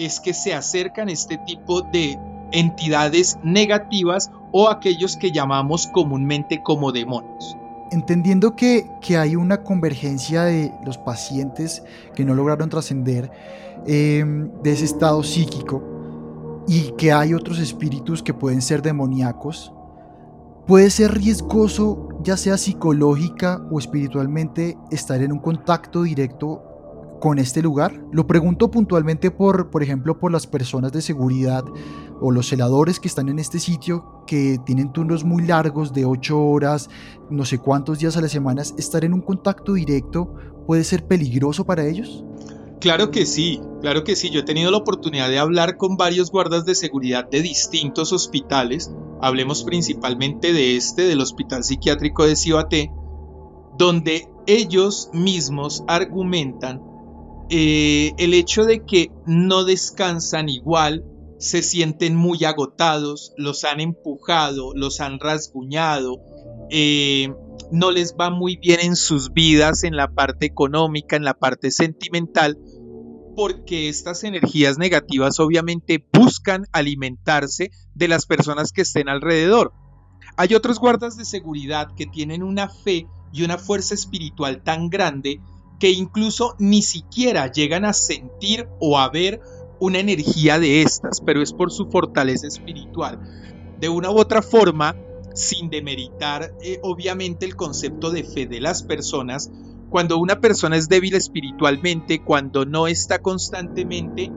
es 0.00 0.18
que 0.18 0.34
se 0.34 0.54
acercan 0.54 1.08
este 1.08 1.38
tipo 1.38 1.82
de 1.82 2.18
entidades 2.50 3.38
negativas 3.44 4.32
o 4.50 4.68
aquellos 4.70 5.16
que 5.16 5.30
llamamos 5.30 5.86
comúnmente 5.86 6.62
como 6.62 6.90
demonios. 6.90 7.56
Entendiendo 7.90 8.56
que, 8.56 8.86
hay 9.16 9.36
una 9.36 9.62
convergencia 9.62 10.44
de 10.44 10.72
los 10.84 10.98
pacientes 10.98 11.82
que 12.14 12.24
no 12.24 12.34
lograron 12.34 12.68
trascender 12.68 13.30
em, 13.86 14.50
de 14.62 14.72
ese 14.72 14.84
estado 14.84 15.22
psíquico 15.22 15.82
y 16.66 16.92
que 16.92 17.12
hay 17.12 17.34
otros 17.34 17.58
espíritus 17.58 18.22
que 18.22 18.34
pueden 18.34 18.62
ser 18.62 18.82
demoníacos, 18.82 19.72
puede 20.66 20.90
ser 20.90 21.14
riesgoso, 21.14 22.08
ya 22.22 22.36
sea 22.36 22.56
psicológica 22.56 23.66
o 23.70 23.78
espiritualmente, 23.78 24.78
estar 24.90 25.20
en 25.22 25.32
un 25.32 25.38
contacto 25.38 26.02
directo 26.02 26.73
con 27.20 27.38
este 27.38 27.62
lugar? 27.62 28.04
Lo 28.12 28.26
pregunto 28.26 28.70
puntualmente 28.70 29.30
por, 29.30 29.70
por 29.70 29.82
ejemplo, 29.82 30.18
por 30.18 30.32
las 30.32 30.46
personas 30.46 30.92
de 30.92 31.02
seguridad 31.02 31.64
o 32.20 32.30
los 32.30 32.48
celadores 32.48 33.00
que 33.00 33.08
están 33.08 33.28
en 33.28 33.38
este 33.38 33.58
sitio 33.58 34.22
que 34.26 34.58
tienen 34.64 34.92
turnos 34.92 35.24
muy 35.24 35.46
largos 35.46 35.92
de 35.92 36.04
8 36.04 36.38
horas, 36.38 36.88
no 37.30 37.44
sé 37.44 37.58
cuántos 37.58 37.98
días 37.98 38.16
a 38.16 38.20
la 38.20 38.28
semana, 38.28 38.62
estar 38.62 39.04
en 39.04 39.14
un 39.14 39.20
contacto 39.20 39.74
directo 39.74 40.34
puede 40.66 40.84
ser 40.84 41.06
peligroso 41.06 41.64
para 41.64 41.86
ellos? 41.86 42.24
Claro 42.80 43.10
que 43.10 43.24
sí, 43.24 43.60
claro 43.80 44.04
que 44.04 44.14
sí. 44.14 44.28
Yo 44.28 44.40
he 44.40 44.44
tenido 44.44 44.70
la 44.70 44.76
oportunidad 44.76 45.30
de 45.30 45.38
hablar 45.38 45.78
con 45.78 45.96
varios 45.96 46.30
guardas 46.30 46.66
de 46.66 46.74
seguridad 46.74 47.28
de 47.30 47.40
distintos 47.40 48.12
hospitales. 48.12 48.92
Hablemos 49.22 49.64
principalmente 49.64 50.52
de 50.52 50.76
este, 50.76 51.02
del 51.02 51.22
Hospital 51.22 51.64
Psiquiátrico 51.64 52.26
de 52.26 52.36
Cibaté, 52.36 52.92
donde 53.78 54.28
ellos 54.46 55.08
mismos 55.14 55.82
argumentan 55.88 56.82
eh, 57.56 58.14
el 58.18 58.34
hecho 58.34 58.64
de 58.64 58.84
que 58.84 59.12
no 59.26 59.62
descansan 59.62 60.48
igual, 60.48 61.04
se 61.38 61.62
sienten 61.62 62.16
muy 62.16 62.44
agotados, 62.44 63.32
los 63.36 63.62
han 63.62 63.78
empujado, 63.78 64.72
los 64.74 65.00
han 65.00 65.20
rasguñado, 65.20 66.16
eh, 66.68 67.32
no 67.70 67.92
les 67.92 68.16
va 68.16 68.30
muy 68.30 68.56
bien 68.56 68.80
en 68.80 68.96
sus 68.96 69.32
vidas, 69.32 69.84
en 69.84 69.94
la 69.94 70.08
parte 70.08 70.46
económica, 70.46 71.14
en 71.14 71.22
la 71.22 71.34
parte 71.34 71.70
sentimental, 71.70 72.58
porque 73.36 73.88
estas 73.88 74.24
energías 74.24 74.76
negativas 74.76 75.38
obviamente 75.38 76.04
buscan 76.12 76.66
alimentarse 76.72 77.70
de 77.94 78.08
las 78.08 78.26
personas 78.26 78.72
que 78.72 78.82
estén 78.82 79.08
alrededor. 79.08 79.72
Hay 80.36 80.56
otros 80.56 80.80
guardas 80.80 81.16
de 81.16 81.24
seguridad 81.24 81.94
que 81.96 82.06
tienen 82.06 82.42
una 82.42 82.68
fe 82.68 83.06
y 83.32 83.44
una 83.44 83.58
fuerza 83.58 83.94
espiritual 83.94 84.64
tan 84.64 84.90
grande 84.90 85.38
que 85.78 85.90
incluso 85.90 86.54
ni 86.58 86.82
siquiera 86.82 87.50
llegan 87.50 87.84
a 87.84 87.92
sentir 87.92 88.68
o 88.80 88.98
a 88.98 89.08
ver 89.10 89.40
una 89.80 89.98
energía 89.98 90.58
de 90.58 90.82
estas, 90.82 91.20
pero 91.20 91.42
es 91.42 91.52
por 91.52 91.70
su 91.70 91.86
fortaleza 91.86 92.46
espiritual. 92.46 93.20
De 93.80 93.88
una 93.88 94.10
u 94.10 94.18
otra 94.18 94.40
forma, 94.40 94.96
sin 95.34 95.68
demeritar 95.68 96.54
eh, 96.62 96.78
obviamente 96.82 97.44
el 97.44 97.56
concepto 97.56 98.10
de 98.10 98.24
fe 98.24 98.46
de 98.46 98.60
las 98.60 98.82
personas, 98.82 99.50
cuando 99.90 100.18
una 100.18 100.40
persona 100.40 100.76
es 100.76 100.88
débil 100.88 101.14
espiritualmente, 101.14 102.22
cuando 102.22 102.64
no 102.64 102.86
está 102.86 103.20
constantemente 103.20 104.30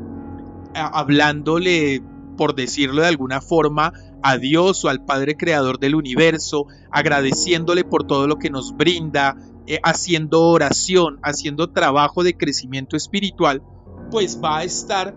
hablándole, 0.73 2.01
por 2.37 2.55
decirlo 2.55 3.01
de 3.01 3.07
alguna 3.07 3.41
forma, 3.41 3.93
a 4.21 4.37
Dios 4.37 4.83
o 4.85 4.89
al 4.89 5.05
Padre 5.05 5.37
Creador 5.37 5.79
del 5.79 5.95
universo, 5.95 6.67
agradeciéndole 6.91 7.83
por 7.83 8.05
todo 8.05 8.27
lo 8.27 8.37
que 8.37 8.49
nos 8.49 8.75
brinda, 8.75 9.35
eh, 9.67 9.79
haciendo 9.83 10.43
oración, 10.43 11.19
haciendo 11.23 11.71
trabajo 11.71 12.23
de 12.23 12.37
crecimiento 12.37 12.95
espiritual, 12.95 13.61
pues 14.09 14.39
va 14.41 14.59
a 14.59 14.63
estar 14.63 15.15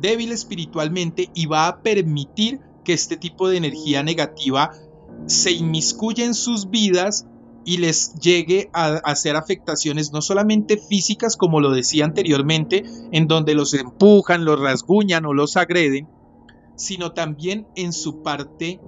débil 0.00 0.32
espiritualmente 0.32 1.30
y 1.34 1.46
va 1.46 1.68
a 1.68 1.82
permitir 1.82 2.60
que 2.84 2.92
este 2.92 3.16
tipo 3.16 3.48
de 3.48 3.58
energía 3.58 4.02
negativa 4.02 4.72
se 5.26 5.52
inmiscuya 5.52 6.24
en 6.24 6.34
sus 6.34 6.68
vidas 6.68 7.26
y 7.64 7.76
les 7.76 8.14
llegue 8.14 8.70
a 8.72 8.94
hacer 9.04 9.36
afectaciones 9.36 10.12
no 10.12 10.20
solamente 10.20 10.78
físicas, 10.78 11.36
como 11.36 11.60
lo 11.60 11.70
decía 11.70 12.04
anteriormente, 12.04 12.82
en 13.12 13.28
donde 13.28 13.54
los 13.54 13.72
empujan, 13.74 14.44
los 14.44 14.58
rasguñan 14.58 15.26
o 15.26 15.32
los 15.32 15.56
agreden, 15.56 16.08
sino 16.74 17.12
también 17.12 17.68
en 17.76 17.92
su 17.92 18.22
parte 18.22 18.80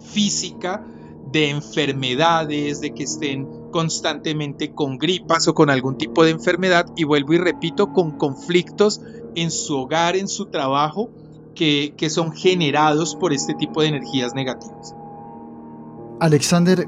física 0.00 0.84
de 1.32 1.50
enfermedades, 1.50 2.80
de 2.80 2.92
que 2.92 3.04
estén 3.04 3.48
constantemente 3.70 4.72
con 4.72 4.98
gripas 4.98 5.46
o 5.48 5.54
con 5.54 5.70
algún 5.70 5.96
tipo 5.96 6.24
de 6.24 6.30
enfermedad 6.30 6.86
y 6.96 7.04
vuelvo 7.04 7.34
y 7.34 7.38
repito, 7.38 7.92
con 7.92 8.12
conflictos 8.12 9.00
en 9.34 9.50
su 9.50 9.76
hogar, 9.76 10.16
en 10.16 10.28
su 10.28 10.46
trabajo, 10.46 11.10
que, 11.54 11.94
que 11.96 12.10
son 12.10 12.32
generados 12.32 13.14
por 13.14 13.32
este 13.32 13.54
tipo 13.54 13.82
de 13.82 13.88
energías 13.88 14.34
negativas. 14.34 14.94
Alexander, 16.20 16.86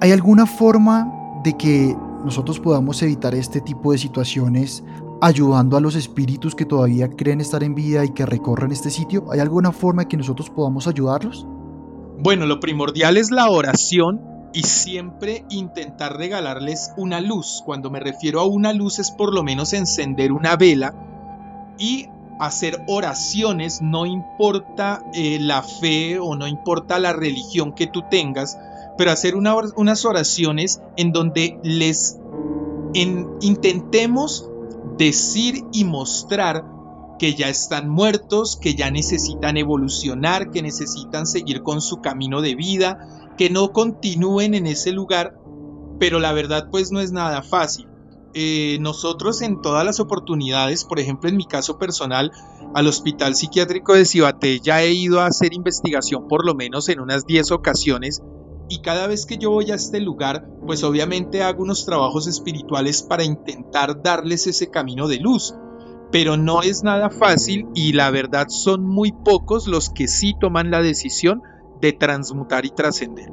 ¿hay 0.00 0.12
alguna 0.12 0.46
forma 0.46 1.40
de 1.44 1.56
que 1.56 1.96
nosotros 2.24 2.60
podamos 2.60 3.02
evitar 3.02 3.34
este 3.34 3.60
tipo 3.60 3.92
de 3.92 3.98
situaciones 3.98 4.82
ayudando 5.20 5.76
a 5.76 5.80
los 5.80 5.96
espíritus 5.96 6.54
que 6.54 6.64
todavía 6.64 7.10
creen 7.10 7.40
estar 7.40 7.62
en 7.62 7.74
vida 7.74 8.04
y 8.04 8.10
que 8.10 8.26
recorren 8.26 8.72
este 8.72 8.90
sitio? 8.90 9.30
¿Hay 9.30 9.40
alguna 9.40 9.72
forma 9.72 10.02
de 10.02 10.08
que 10.08 10.16
nosotros 10.16 10.50
podamos 10.50 10.86
ayudarlos? 10.86 11.46
Bueno, 12.22 12.44
lo 12.44 12.60
primordial 12.60 13.16
es 13.16 13.30
la 13.30 13.48
oración 13.48 14.20
y 14.52 14.64
siempre 14.64 15.46
intentar 15.48 16.18
regalarles 16.18 16.92
una 16.98 17.18
luz. 17.18 17.62
Cuando 17.64 17.90
me 17.90 17.98
refiero 17.98 18.40
a 18.40 18.46
una 18.46 18.74
luz 18.74 18.98
es 18.98 19.10
por 19.10 19.32
lo 19.32 19.42
menos 19.42 19.72
encender 19.72 20.30
una 20.30 20.56
vela 20.56 20.94
y 21.78 22.08
hacer 22.38 22.84
oraciones, 22.88 23.80
no 23.80 24.04
importa 24.04 25.02
eh, 25.14 25.38
la 25.40 25.62
fe 25.62 26.18
o 26.18 26.36
no 26.36 26.46
importa 26.46 26.98
la 26.98 27.14
religión 27.14 27.72
que 27.72 27.86
tú 27.86 28.02
tengas, 28.10 28.58
pero 28.98 29.12
hacer 29.12 29.34
unas 29.34 30.04
oraciones 30.04 30.82
en 30.98 31.12
donde 31.12 31.58
les 31.62 32.18
intentemos 32.92 34.46
decir 34.98 35.64
y 35.72 35.84
mostrar 35.84 36.66
que 37.20 37.34
ya 37.34 37.50
están 37.50 37.90
muertos, 37.90 38.56
que 38.56 38.74
ya 38.74 38.90
necesitan 38.90 39.58
evolucionar, 39.58 40.50
que 40.50 40.62
necesitan 40.62 41.26
seguir 41.26 41.62
con 41.62 41.82
su 41.82 42.00
camino 42.00 42.40
de 42.40 42.54
vida, 42.54 43.34
que 43.36 43.50
no 43.50 43.74
continúen 43.74 44.54
en 44.54 44.66
ese 44.66 44.90
lugar, 44.90 45.36
pero 45.98 46.18
la 46.18 46.32
verdad 46.32 46.68
pues 46.70 46.92
no 46.92 46.98
es 46.98 47.12
nada 47.12 47.42
fácil. 47.42 47.86
Eh, 48.32 48.78
nosotros 48.80 49.42
en 49.42 49.60
todas 49.60 49.84
las 49.84 50.00
oportunidades, 50.00 50.86
por 50.86 50.98
ejemplo 50.98 51.28
en 51.28 51.36
mi 51.36 51.44
caso 51.44 51.78
personal, 51.78 52.32
al 52.74 52.86
Hospital 52.86 53.34
Psiquiátrico 53.34 53.92
de 53.92 54.06
Cibaté 54.06 54.58
ya 54.60 54.82
he 54.82 54.94
ido 54.94 55.20
a 55.20 55.26
hacer 55.26 55.52
investigación 55.52 56.26
por 56.26 56.46
lo 56.46 56.54
menos 56.54 56.88
en 56.88 57.00
unas 57.00 57.26
10 57.26 57.50
ocasiones 57.50 58.22
y 58.70 58.80
cada 58.80 59.06
vez 59.06 59.26
que 59.26 59.36
yo 59.36 59.50
voy 59.50 59.70
a 59.72 59.74
este 59.74 60.00
lugar, 60.00 60.48
pues 60.66 60.84
obviamente 60.84 61.42
hago 61.42 61.64
unos 61.64 61.84
trabajos 61.84 62.26
espirituales 62.26 63.02
para 63.02 63.24
intentar 63.24 64.02
darles 64.02 64.46
ese 64.46 64.70
camino 64.70 65.06
de 65.06 65.18
luz 65.18 65.52
pero 66.12 66.36
no 66.36 66.62
es 66.62 66.82
nada 66.82 67.10
fácil 67.10 67.66
y 67.74 67.92
la 67.92 68.10
verdad 68.10 68.48
son 68.48 68.84
muy 68.84 69.12
pocos 69.12 69.66
los 69.66 69.90
que 69.90 70.08
sí 70.08 70.34
toman 70.40 70.70
la 70.70 70.82
decisión 70.82 71.42
de 71.80 71.92
transmutar 71.92 72.66
y 72.66 72.70
trascender. 72.70 73.30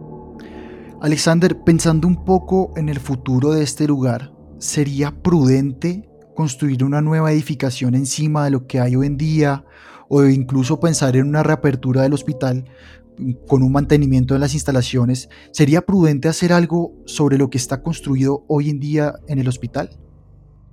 Alexander, 1.02 1.60
pensando 1.64 2.08
un 2.08 2.24
poco 2.26 2.72
en 2.76 2.90
el 2.90 3.00
futuro 3.00 3.52
de 3.52 3.64
este 3.64 3.88
lugar, 3.88 4.32
¿sería 4.58 5.12
prudente 5.12 6.10
construir 6.36 6.84
una 6.84 7.02
nueva 7.02 7.32
edificación 7.32 7.96
encima 7.96 8.46
de 8.46 8.52
lo 8.52 8.68
que 8.68 8.80
hay 8.80 8.96
hoy 8.96 9.08
en 9.08 9.18
día 9.18 9.66
o 10.10 10.24
incluso 10.26 10.80
pensar 10.80 11.16
en 11.16 11.28
una 11.28 11.44
reapertura 11.44 12.04
del 12.04 12.14
hospital 12.14 12.66
con 13.48 13.64
un 13.64 13.72
mantenimiento 13.72 14.34
de 14.34 14.40
las 14.40 14.54
instalaciones, 14.54 15.30
¿sería 15.52 15.82
prudente 15.82 16.28
hacer 16.28 16.54
algo 16.54 16.94
sobre 17.06 17.38
lo 17.38 17.50
que 17.50 17.58
está 17.58 17.82
construido 17.82 18.46
hoy 18.48 18.70
en 18.70 18.80
día 18.80 19.16
en 19.28 19.40
el 19.40 19.48
hospital? 19.48 19.90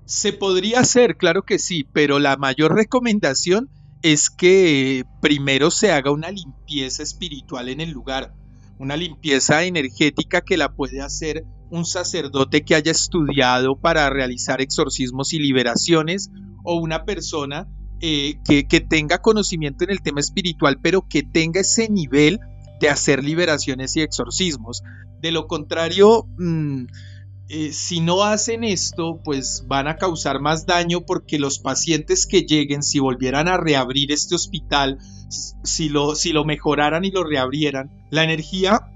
Se 0.07 0.33
podría 0.33 0.81
hacer, 0.81 1.17
claro 1.17 1.43
que 1.43 1.59
sí, 1.59 1.87
pero 1.93 2.19
la 2.19 2.37
mayor 2.37 2.75
recomendación 2.75 3.71
es 4.03 4.29
que 4.29 5.05
primero 5.23 5.71
se 5.71 5.91
haga 5.91 6.11
una 6.11 6.31
limpieza 6.31 7.03
espiritual 7.03 7.71
en 7.71 7.81
el 7.81 7.91
lugar, 7.91 8.35
una 8.79 8.97
limpieza 8.97 9.65
energética 9.65 10.43
que 10.43 10.59
la 10.59 10.75
puede 10.75 11.01
hacer 11.01 11.45
un 11.71 11.87
sacerdote 11.87 12.65
que 12.65 12.75
haya 12.75 12.93
estudiado 12.93 13.77
para 13.77 14.09
realizar 14.11 14.61
exorcismos 14.61 15.33
y 15.33 15.39
liberaciones 15.39 16.31
o 16.65 16.77
una 16.77 17.05
persona 17.05 17.67
eh, 18.01 18.39
que, 18.45 18.81
tenga 18.81 19.23
conocimiento 19.23 19.85
en 19.85 19.91
el 19.91 20.03
tema 20.03 20.21
espiritual, 20.21 20.79
pero 20.83 21.07
que 21.09 21.23
tenga 21.23 21.63
ese 21.63 21.89
nivel 21.89 22.39
de 22.81 22.91
hacer 22.91 23.25
liberaciones 23.25 23.97
y 23.97 24.03
exorcismos. 24.03 24.83
De 25.23 25.33
lo 25.33 25.47
contrario, 25.47 26.27
mm, 26.37 26.85
eh, 27.49 27.73
si 27.73 28.01
no 28.01 28.25
hacen 28.25 28.65
esto, 28.65 29.21
pues 29.23 29.65
van 29.67 29.87
a 29.87 29.97
causar 29.97 30.41
más 30.41 30.65
daño 30.65 31.03
porque 31.03 31.39
los 31.39 31.59
pacientes 31.59 32.27
que 32.27 32.43
lleguen, 32.43 32.83
si 32.83 32.99
volvieran 33.01 33.49
a 33.49 33.59
reabrir 33.59 34.13
este 34.13 34.35
hospital, 34.35 34.99
si 35.29 35.89
lo, 35.91 36.15
si 36.15 36.33
lo 36.33 36.45
mejoraran 36.45 37.05
y 37.05 37.11
lo 37.11 37.23
reabrieran, 37.23 37.91
la 38.11 38.25
energía 38.25 38.89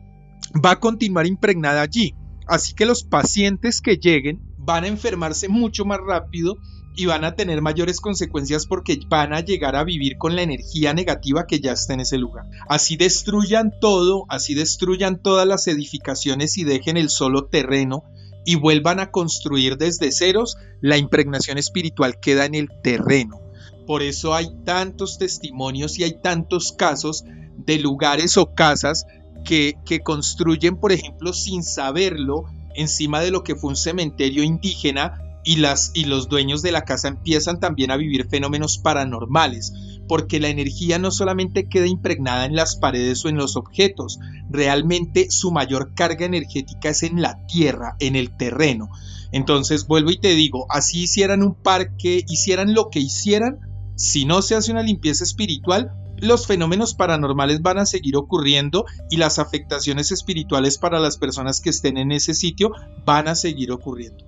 va 0.64 0.72
a 0.72 0.80
continuar 0.80 1.26
impregnada 1.26 1.82
allí. 1.82 2.14
Así 2.46 2.74
que 2.74 2.86
los 2.86 3.04
pacientes 3.04 3.82
que 3.82 3.98
lleguen 3.98 4.40
van 4.56 4.84
a 4.84 4.88
enfermarse 4.88 5.48
mucho 5.48 5.84
más 5.84 5.98
rápido 5.98 6.56
y 6.96 7.06
van 7.06 7.24
a 7.24 7.36
tener 7.36 7.60
mayores 7.60 8.00
consecuencias 8.00 8.66
porque 8.66 8.98
van 9.08 9.34
a 9.34 9.40
llegar 9.40 9.76
a 9.76 9.84
vivir 9.84 10.16
con 10.16 10.34
la 10.34 10.42
energía 10.42 10.94
negativa 10.94 11.46
que 11.46 11.60
ya 11.60 11.72
está 11.72 11.92
en 11.92 12.00
ese 12.00 12.16
lugar. 12.16 12.46
Así 12.68 12.96
destruyan 12.96 13.72
todo, 13.78 14.24
así 14.28 14.54
destruyan 14.54 15.22
todas 15.22 15.46
las 15.46 15.66
edificaciones 15.66 16.56
y 16.56 16.64
dejen 16.64 16.96
el 16.96 17.10
solo 17.10 17.44
terreno 17.44 18.04
y 18.48 18.54
vuelvan 18.54 18.98
a 18.98 19.10
construir 19.10 19.76
desde 19.76 20.10
ceros, 20.10 20.56
la 20.80 20.96
impregnación 20.96 21.58
espiritual 21.58 22.18
queda 22.18 22.46
en 22.46 22.54
el 22.54 22.70
terreno. 22.82 23.42
Por 23.86 24.02
eso 24.02 24.32
hay 24.32 24.48
tantos 24.64 25.18
testimonios 25.18 25.98
y 25.98 26.04
hay 26.04 26.18
tantos 26.22 26.72
casos 26.72 27.24
de 27.58 27.78
lugares 27.78 28.38
o 28.38 28.54
casas 28.54 29.04
que, 29.44 29.74
construyen, 30.02 30.78
por 30.78 30.92
ejemplo, 30.92 31.34
sin 31.34 31.62
saberlo, 31.62 32.46
encima 32.74 33.20
de 33.20 33.32
lo 33.32 33.42
que 33.42 33.54
fue 33.54 33.68
un 33.68 33.76
cementerio 33.76 34.42
indígena 34.42 35.20
y 35.44 35.56
los 35.56 36.28
dueños 36.30 36.62
de 36.62 36.72
la 36.72 36.86
casa 36.86 37.08
empiezan 37.08 37.60
también 37.60 37.90
a 37.90 37.98
vivir 37.98 38.28
fenómenos 38.30 38.78
paranormales, 38.78 39.74
porque 40.08 40.40
la 40.40 40.48
energía 40.48 40.98
no 40.98 41.10
solamente 41.10 41.68
queda 41.68 41.86
impregnada 41.86 42.46
en 42.46 42.56
las 42.56 42.76
paredes 42.76 43.24
o 43.24 43.28
en 43.28 43.36
los 43.36 43.56
objetos, 43.56 44.18
realmente 44.50 45.30
su 45.30 45.52
mayor 45.52 45.94
carga 45.94 46.26
energética 46.26 46.88
es 46.88 47.02
en 47.02 47.22
la 47.22 47.46
tierra, 47.46 47.96
en 48.00 48.16
el 48.16 48.36
terreno. 48.36 48.88
Entonces 49.30 49.86
vuelvo 49.86 50.10
y 50.10 50.18
te 50.18 50.34
digo, 50.34 50.66
así 50.70 51.02
hicieran 51.02 51.42
un 51.42 51.54
parque, 51.54 52.24
hicieran 52.28 52.74
lo 52.74 52.88
que 52.88 53.00
hicieran, 53.00 53.60
si 53.94 54.24
no 54.24 54.42
se 54.42 54.54
hace 54.54 54.72
una 54.72 54.82
limpieza 54.82 55.24
espiritual, 55.24 55.92
los 56.20 56.46
fenómenos 56.46 56.94
paranormales 56.94 57.62
van 57.62 57.78
a 57.78 57.86
seguir 57.86 58.16
ocurriendo 58.16 58.86
y 59.10 59.16
las 59.16 59.38
afectaciones 59.38 60.10
espirituales 60.10 60.78
para 60.78 60.98
las 60.98 61.16
personas 61.16 61.60
que 61.60 61.70
estén 61.70 61.96
en 61.96 62.12
ese 62.12 62.34
sitio 62.34 62.72
van 63.04 63.28
a 63.28 63.34
seguir 63.34 63.70
ocurriendo. 63.70 64.24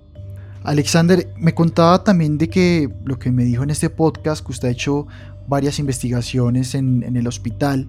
Alexander, 0.63 1.33
me 1.37 1.55
contaba 1.55 2.03
también 2.03 2.37
de 2.37 2.47
que 2.47 2.87
lo 3.03 3.17
que 3.17 3.31
me 3.31 3.43
dijo 3.43 3.63
en 3.63 3.71
este 3.71 3.89
podcast, 3.89 4.45
que 4.45 4.51
usted 4.51 4.67
ha 4.67 4.71
hecho 4.71 5.07
varias 5.47 5.79
investigaciones 5.79 6.75
en, 6.75 7.15
el 7.15 7.27
hospital 7.27 7.87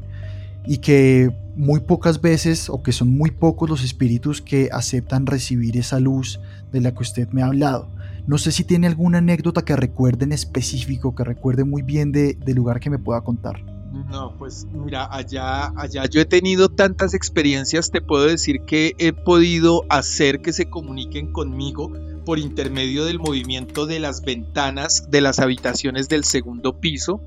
y 0.66 0.78
que 0.78 1.30
muy 1.56 1.80
pocas 1.80 2.20
veces 2.20 2.70
o 2.70 2.82
que 2.82 2.92
son 2.92 3.16
muy 3.16 3.30
pocos 3.30 3.68
los 3.68 3.82
espíritus 3.82 4.40
que 4.40 4.68
aceptan 4.72 5.26
recibir 5.26 5.76
esa 5.76 6.00
luz 6.00 6.40
de 6.72 6.80
la 6.80 6.92
que 6.92 7.02
usted 7.02 7.28
me 7.30 7.42
ha 7.42 7.46
hablado. 7.46 7.88
No 8.26 8.38
sé 8.38 8.52
si 8.52 8.62
tiene 8.62 8.86
alguna 8.86 9.18
anécdota 9.18 9.62
que 9.62 9.74
recuerde 9.74 10.24
en 10.24 10.32
específico, 10.32 11.14
que 11.14 11.24
recuerde 11.24 11.64
muy 11.64 11.82
bien 11.82 12.12
de, 12.12 12.34
del 12.34 12.56
lugar 12.56 12.78
que 12.78 12.90
me 12.90 12.98
pueda 12.98 13.20
contar. 13.22 13.64
No, 13.92 14.34
pues 14.38 14.66
mira, 14.72 15.06
allá, 15.10 15.72
allá 15.76 16.06
yo 16.06 16.20
he 16.20 16.24
tenido 16.24 16.70
tantas 16.70 17.12
experiencias, 17.12 17.90
te 17.90 18.00
puedo 18.00 18.24
decir 18.24 18.62
que 18.62 18.94
he 18.98 19.12
podido 19.12 19.84
hacer 19.90 20.40
que 20.40 20.52
se 20.52 20.70
comuniquen 20.70 21.32
conmigo 21.32 21.92
por 22.24 22.38
intermedio 22.38 23.04
del 23.04 23.18
movimiento 23.18 23.86
de 23.86 24.00
las 24.00 24.22
ventanas 24.22 25.10
de 25.10 25.20
las 25.20 25.40
habitaciones 25.40 26.08
del 26.08 26.24
segundo 26.24 26.80
piso 26.80 27.20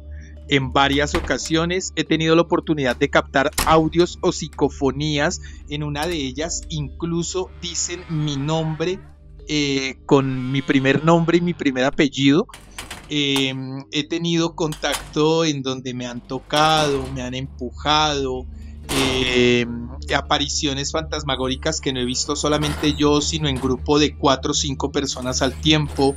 en 0.48 0.72
varias 0.74 1.16
ocasiones 1.16 1.92
he 1.96 2.04
tenido 2.04 2.36
la 2.36 2.44
oportunidad 2.44 2.96
de 2.96 3.10
captar 3.10 3.52
audios 3.66 4.20
o 4.22 4.32
psicofonías. 4.32 5.42
En 5.70 5.84
una 5.84 6.08
de 6.08 6.16
ellas 6.16 6.62
incluso 6.70 7.50
dicen 7.62 8.04
mi 8.10 8.38
nombre 8.38 9.00
eh, 9.48 9.98
con 10.08 10.52
mi 10.52 10.64
primer 10.64 11.04
nombre 11.04 11.38
y 11.38 11.42
mi 11.42 11.54
primer 11.54 11.86
apellido. 11.86 12.48
Em, 13.10 13.84
he 13.92 14.08
tenido 14.08 14.56
contacto 14.56 15.46
en 15.46 15.62
donde 15.62 15.94
me 15.94 16.08
han 16.08 16.22
tocado, 16.22 17.06
me 17.14 17.22
han 17.22 17.36
empujado, 17.36 18.48
em, 18.90 19.90
apariciones 20.16 20.92
fantasmagóricas 20.92 21.80
que 21.80 21.94
no 21.94 22.00
he 22.00 22.06
visto 22.06 22.36
solamente 22.36 22.96
yo, 22.96 23.22
sino 23.22 23.48
en 23.48 23.58
grupo 23.58 24.00
de 24.00 24.18
cuatro 24.18 24.52
o 24.52 24.56
cinco 24.56 24.92
personas 24.92 25.44
al 25.44 25.54
tiempo. 25.62 26.16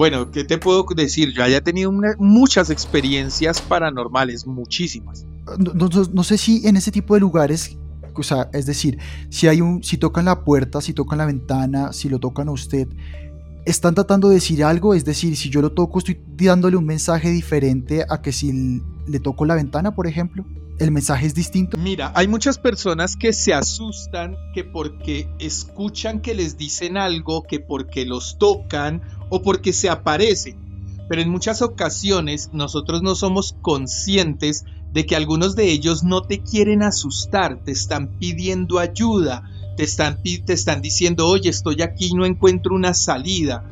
Bueno, 0.00 0.30
¿qué 0.30 0.44
te 0.44 0.56
puedo 0.56 0.86
decir? 0.96 1.34
Yo 1.34 1.42
haya 1.42 1.60
tenido 1.60 1.92
muchas 2.16 2.70
experiencias 2.70 3.60
paranormales, 3.60 4.46
muchísimas. 4.46 5.26
No, 5.58 6.24
sé 6.24 6.38
si 6.38 6.66
en 6.66 6.78
ese 6.78 6.90
tipo 6.90 7.12
de 7.12 7.20
lugares, 7.20 7.76
o 8.14 8.22
sea, 8.22 8.48
es 8.54 8.64
decir, 8.64 8.96
si 9.28 9.46
hay 9.46 9.60
un, 9.60 9.84
si 9.84 9.98
tocan 9.98 10.24
la 10.24 10.42
puerta, 10.42 10.80
si 10.80 10.94
tocan 10.94 11.18
la 11.18 11.26
ventana, 11.26 11.92
si 11.92 12.08
lo 12.08 12.18
tocan 12.18 12.48
a 12.48 12.52
usted, 12.52 12.88
están 13.66 13.94
tratando 13.94 14.30
de 14.30 14.36
decir 14.36 14.64
algo, 14.64 14.94
es 14.94 15.04
decir, 15.04 15.36
si 15.36 15.50
yo 15.50 15.60
lo 15.60 15.72
toco, 15.72 15.98
estoy 15.98 16.18
dándole 16.34 16.78
un 16.78 16.86
mensaje 16.86 17.28
diferente 17.28 18.06
a 18.08 18.22
que 18.22 18.32
si 18.32 18.80
le 19.06 19.20
toco 19.20 19.44
la 19.44 19.54
ventana, 19.54 19.94
por 19.94 20.06
ejemplo 20.06 20.46
el 20.80 20.90
mensaje 20.90 21.26
es 21.26 21.34
distinto. 21.34 21.76
Mira, 21.76 22.10
hay 22.14 22.26
muchas 22.26 22.58
personas 22.58 23.14
que 23.14 23.34
se 23.34 23.52
asustan 23.52 24.34
que 24.54 24.64
porque 24.64 25.28
escuchan 25.38 26.20
que 26.20 26.34
les 26.34 26.56
dicen 26.56 26.96
algo, 26.96 27.42
que 27.42 27.60
porque 27.60 28.06
los 28.06 28.38
tocan 28.38 29.02
o 29.30 29.40
porque 29.42 29.72
se 29.72 29.88
aparecen. 29.88 30.56
Pero 31.08 31.22
en 31.22 31.30
muchas 31.30 31.62
ocasiones 31.62 32.50
nosotros 32.52 33.02
no 33.02 33.14
somos 33.14 33.56
conscientes 33.62 34.64
de 34.92 35.06
que 35.06 35.16
algunos 35.16 35.56
de 35.56 35.70
ellos 35.70 36.04
no 36.04 36.22
te 36.22 36.40
quieren 36.40 36.82
asustar, 36.82 37.62
te 37.64 37.72
están 37.72 38.08
pidiendo 38.18 38.78
ayuda, 38.78 39.50
te 39.76 39.84
están, 39.84 40.22
te 40.22 40.52
están 40.52 40.82
diciendo, 40.82 41.26
oye, 41.26 41.48
estoy 41.48 41.82
aquí, 41.82 42.12
no 42.12 42.26
encuentro 42.26 42.74
una 42.74 42.92
salida. 42.92 43.64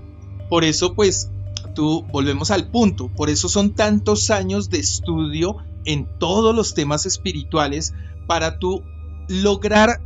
Por 0.49 0.65
eso 0.65 0.95
pues 0.95 1.31
tú 1.75 2.05
volvemos 2.11 2.51
al 2.51 2.69
punto, 2.71 3.09
por 3.09 3.31
eso 3.31 3.49
son 3.49 3.75
tantos 3.75 4.31
años 4.31 4.71
de 4.71 4.79
estudio 4.79 5.59
en 5.85 6.09
todos 6.19 6.55
los 6.55 6.75
temas 6.75 7.07
espirituales 7.07 7.95
para 8.27 8.59
tú 8.59 8.83
lograr 9.29 10.01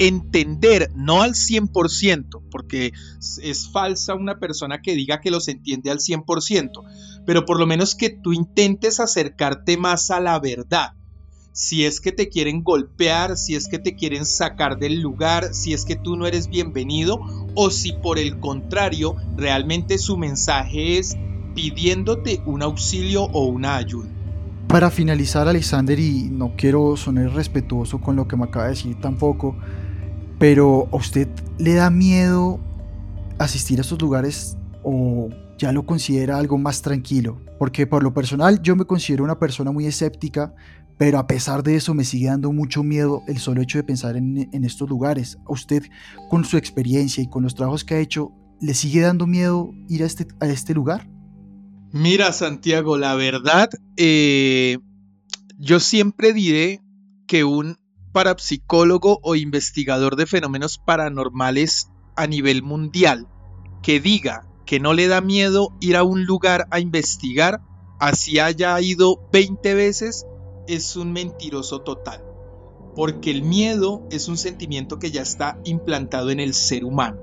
entender, 0.00 0.90
no 0.94 1.20
al 1.20 1.34
100%, 1.34 2.42
porque 2.50 2.92
es 3.42 3.68
falsa 3.70 4.14
una 4.14 4.38
persona 4.38 4.80
que 4.80 4.94
diga 4.94 5.20
que 5.20 5.30
los 5.30 5.46
entiende 5.46 5.90
al 5.90 5.98
100%, 5.98 6.70
pero 7.26 7.44
por 7.44 7.60
lo 7.60 7.66
menos 7.66 7.94
que 7.94 8.08
tú 8.08 8.32
intentes 8.32 8.98
acercarte 8.98 9.76
más 9.76 10.10
a 10.10 10.20
la 10.20 10.40
verdad. 10.40 10.94
Si 11.52 11.84
es 11.84 12.00
que 12.00 12.12
te 12.12 12.30
quieren 12.30 12.62
golpear, 12.62 13.36
si 13.36 13.54
es 13.54 13.68
que 13.68 13.78
te 13.78 13.94
quieren 13.94 14.24
sacar 14.24 14.78
del 14.78 15.00
lugar, 15.00 15.52
si 15.52 15.74
es 15.74 15.84
que 15.84 15.96
tú 15.96 16.16
no 16.16 16.26
eres 16.26 16.48
bienvenido, 16.48 17.20
o 17.54 17.70
si 17.70 17.92
por 17.92 18.18
el 18.18 18.40
contrario 18.40 19.16
realmente 19.36 19.98
su 19.98 20.16
mensaje 20.16 20.96
es 20.96 21.14
pidiéndote 21.54 22.40
un 22.46 22.62
auxilio 22.62 23.24
o 23.24 23.46
una 23.48 23.76
ayuda. 23.76 24.08
Para 24.66 24.90
finalizar, 24.90 25.46
Alexander, 25.46 25.98
y 25.98 26.30
no 26.30 26.52
quiero 26.56 26.96
sonar 26.96 27.34
respetuoso 27.34 28.00
con 28.00 28.16
lo 28.16 28.28
que 28.28 28.36
me 28.36 28.44
acaba 28.44 28.66
de 28.66 28.70
decir 28.70 28.98
tampoco, 29.00 29.56
pero 30.40 30.88
¿a 30.90 30.96
usted 30.96 31.28
le 31.58 31.74
da 31.74 31.90
miedo 31.90 32.58
asistir 33.38 33.78
a 33.78 33.82
estos 33.82 34.00
lugares 34.00 34.56
o 34.82 35.28
ya 35.58 35.70
lo 35.70 35.84
considera 35.84 36.38
algo 36.38 36.56
más 36.56 36.80
tranquilo? 36.80 37.38
Porque 37.58 37.86
por 37.86 38.02
lo 38.02 38.14
personal 38.14 38.62
yo 38.62 38.74
me 38.74 38.86
considero 38.86 39.22
una 39.22 39.38
persona 39.38 39.70
muy 39.70 39.84
escéptica, 39.84 40.54
pero 40.96 41.18
a 41.18 41.26
pesar 41.26 41.62
de 41.62 41.76
eso 41.76 41.92
me 41.92 42.04
sigue 42.04 42.28
dando 42.28 42.52
mucho 42.52 42.82
miedo 42.82 43.22
el 43.28 43.36
solo 43.36 43.60
hecho 43.60 43.76
de 43.76 43.84
pensar 43.84 44.16
en, 44.16 44.64
estos 44.64 44.88
lugares. 44.88 45.36
¿A 45.46 45.52
usted, 45.52 45.82
con 46.30 46.46
su 46.46 46.56
experiencia 46.56 47.22
y 47.22 47.28
con 47.28 47.42
los 47.42 47.54
trabajos 47.54 47.84
que 47.84 47.96
ha 47.96 48.00
hecho, 48.00 48.32
le 48.62 48.72
sigue 48.72 49.02
dando 49.02 49.26
miedo 49.26 49.74
ir 49.90 50.02
a 50.02 50.06
este, 50.06 50.26
este 50.40 50.72
lugar? 50.72 51.06
Mira, 51.92 52.32
Santiago, 52.32 52.96
la 52.96 53.14
verdad, 53.14 53.68
eh, 53.98 54.78
yo 55.58 55.80
siempre 55.80 56.32
diré 56.32 56.80
que 57.26 57.44
un 57.44 57.76
parapsicólogo 58.12 59.20
o 59.22 59.36
investigador 59.36 60.16
de 60.16 60.26
fenómenos 60.26 60.78
paranormales 60.78 61.90
a 62.16 62.26
nivel 62.26 62.62
mundial 62.62 63.28
que 63.82 64.00
diga 64.00 64.46
que 64.66 64.80
no 64.80 64.92
le 64.92 65.08
da 65.08 65.20
miedo 65.20 65.72
ir 65.80 65.96
a 65.96 66.04
un 66.04 66.26
lugar 66.26 66.68
a 66.70 66.80
investigar, 66.80 67.60
así 67.98 68.38
haya 68.38 68.80
ido 68.80 69.28
20 69.32 69.74
veces, 69.74 70.26
es 70.68 70.96
un 70.96 71.12
mentiroso 71.12 71.80
total. 71.80 72.22
Porque 72.94 73.30
el 73.30 73.42
miedo 73.42 74.06
es 74.10 74.28
un 74.28 74.36
sentimiento 74.36 74.98
que 74.98 75.10
ya 75.10 75.22
está 75.22 75.58
implantado 75.64 76.30
en 76.30 76.40
el 76.40 76.54
ser 76.54 76.84
humano. 76.84 77.18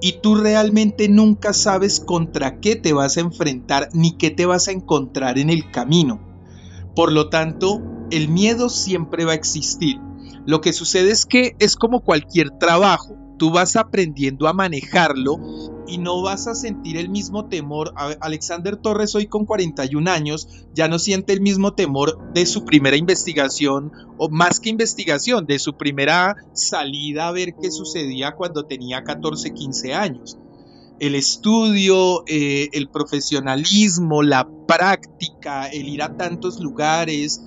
Y 0.00 0.20
tú 0.20 0.36
realmente 0.36 1.08
nunca 1.08 1.52
sabes 1.52 2.00
contra 2.00 2.60
qué 2.60 2.76
te 2.76 2.92
vas 2.92 3.16
a 3.16 3.20
enfrentar 3.20 3.88
ni 3.92 4.16
qué 4.16 4.30
te 4.30 4.46
vas 4.46 4.68
a 4.68 4.72
encontrar 4.72 5.38
en 5.38 5.50
el 5.50 5.70
camino. 5.70 6.20
Por 6.94 7.12
lo 7.12 7.28
tanto, 7.28 7.82
el 8.10 8.28
miedo 8.28 8.68
siempre 8.68 9.24
va 9.24 9.32
a 9.32 9.36
existir. 9.36 10.00
Lo 10.46 10.60
que 10.60 10.72
sucede 10.72 11.10
es 11.10 11.26
que 11.26 11.54
es 11.58 11.76
como 11.76 12.00
cualquier 12.00 12.50
trabajo 12.50 13.20
tú 13.40 13.50
vas 13.50 13.74
aprendiendo 13.76 14.48
a 14.48 14.52
manejarlo 14.52 15.38
y 15.88 15.96
no 15.96 16.20
vas 16.20 16.46
a 16.46 16.54
sentir 16.54 16.98
el 16.98 17.08
mismo 17.08 17.48
temor. 17.48 17.94
Alexander 18.20 18.76
Torres 18.76 19.14
hoy 19.14 19.28
con 19.28 19.46
41 19.46 20.10
años 20.10 20.46
ya 20.74 20.88
no 20.88 20.98
siente 20.98 21.32
el 21.32 21.40
mismo 21.40 21.72
temor 21.72 22.18
de 22.34 22.44
su 22.44 22.66
primera 22.66 22.98
investigación 22.98 23.92
o 24.18 24.28
más 24.28 24.60
que 24.60 24.68
investigación, 24.68 25.46
de 25.46 25.58
su 25.58 25.78
primera 25.78 26.36
salida 26.52 27.28
a 27.28 27.32
ver 27.32 27.54
qué 27.54 27.70
sucedía 27.70 28.32
cuando 28.32 28.66
tenía 28.66 29.04
14, 29.04 29.54
15 29.54 29.94
años. 29.94 30.38
El 30.98 31.14
estudio, 31.14 32.24
eh, 32.26 32.68
el 32.72 32.90
profesionalismo, 32.90 34.22
la 34.22 34.46
práctica, 34.68 35.66
el 35.68 35.88
ir 35.88 36.02
a 36.02 36.14
tantos 36.18 36.60
lugares, 36.60 37.40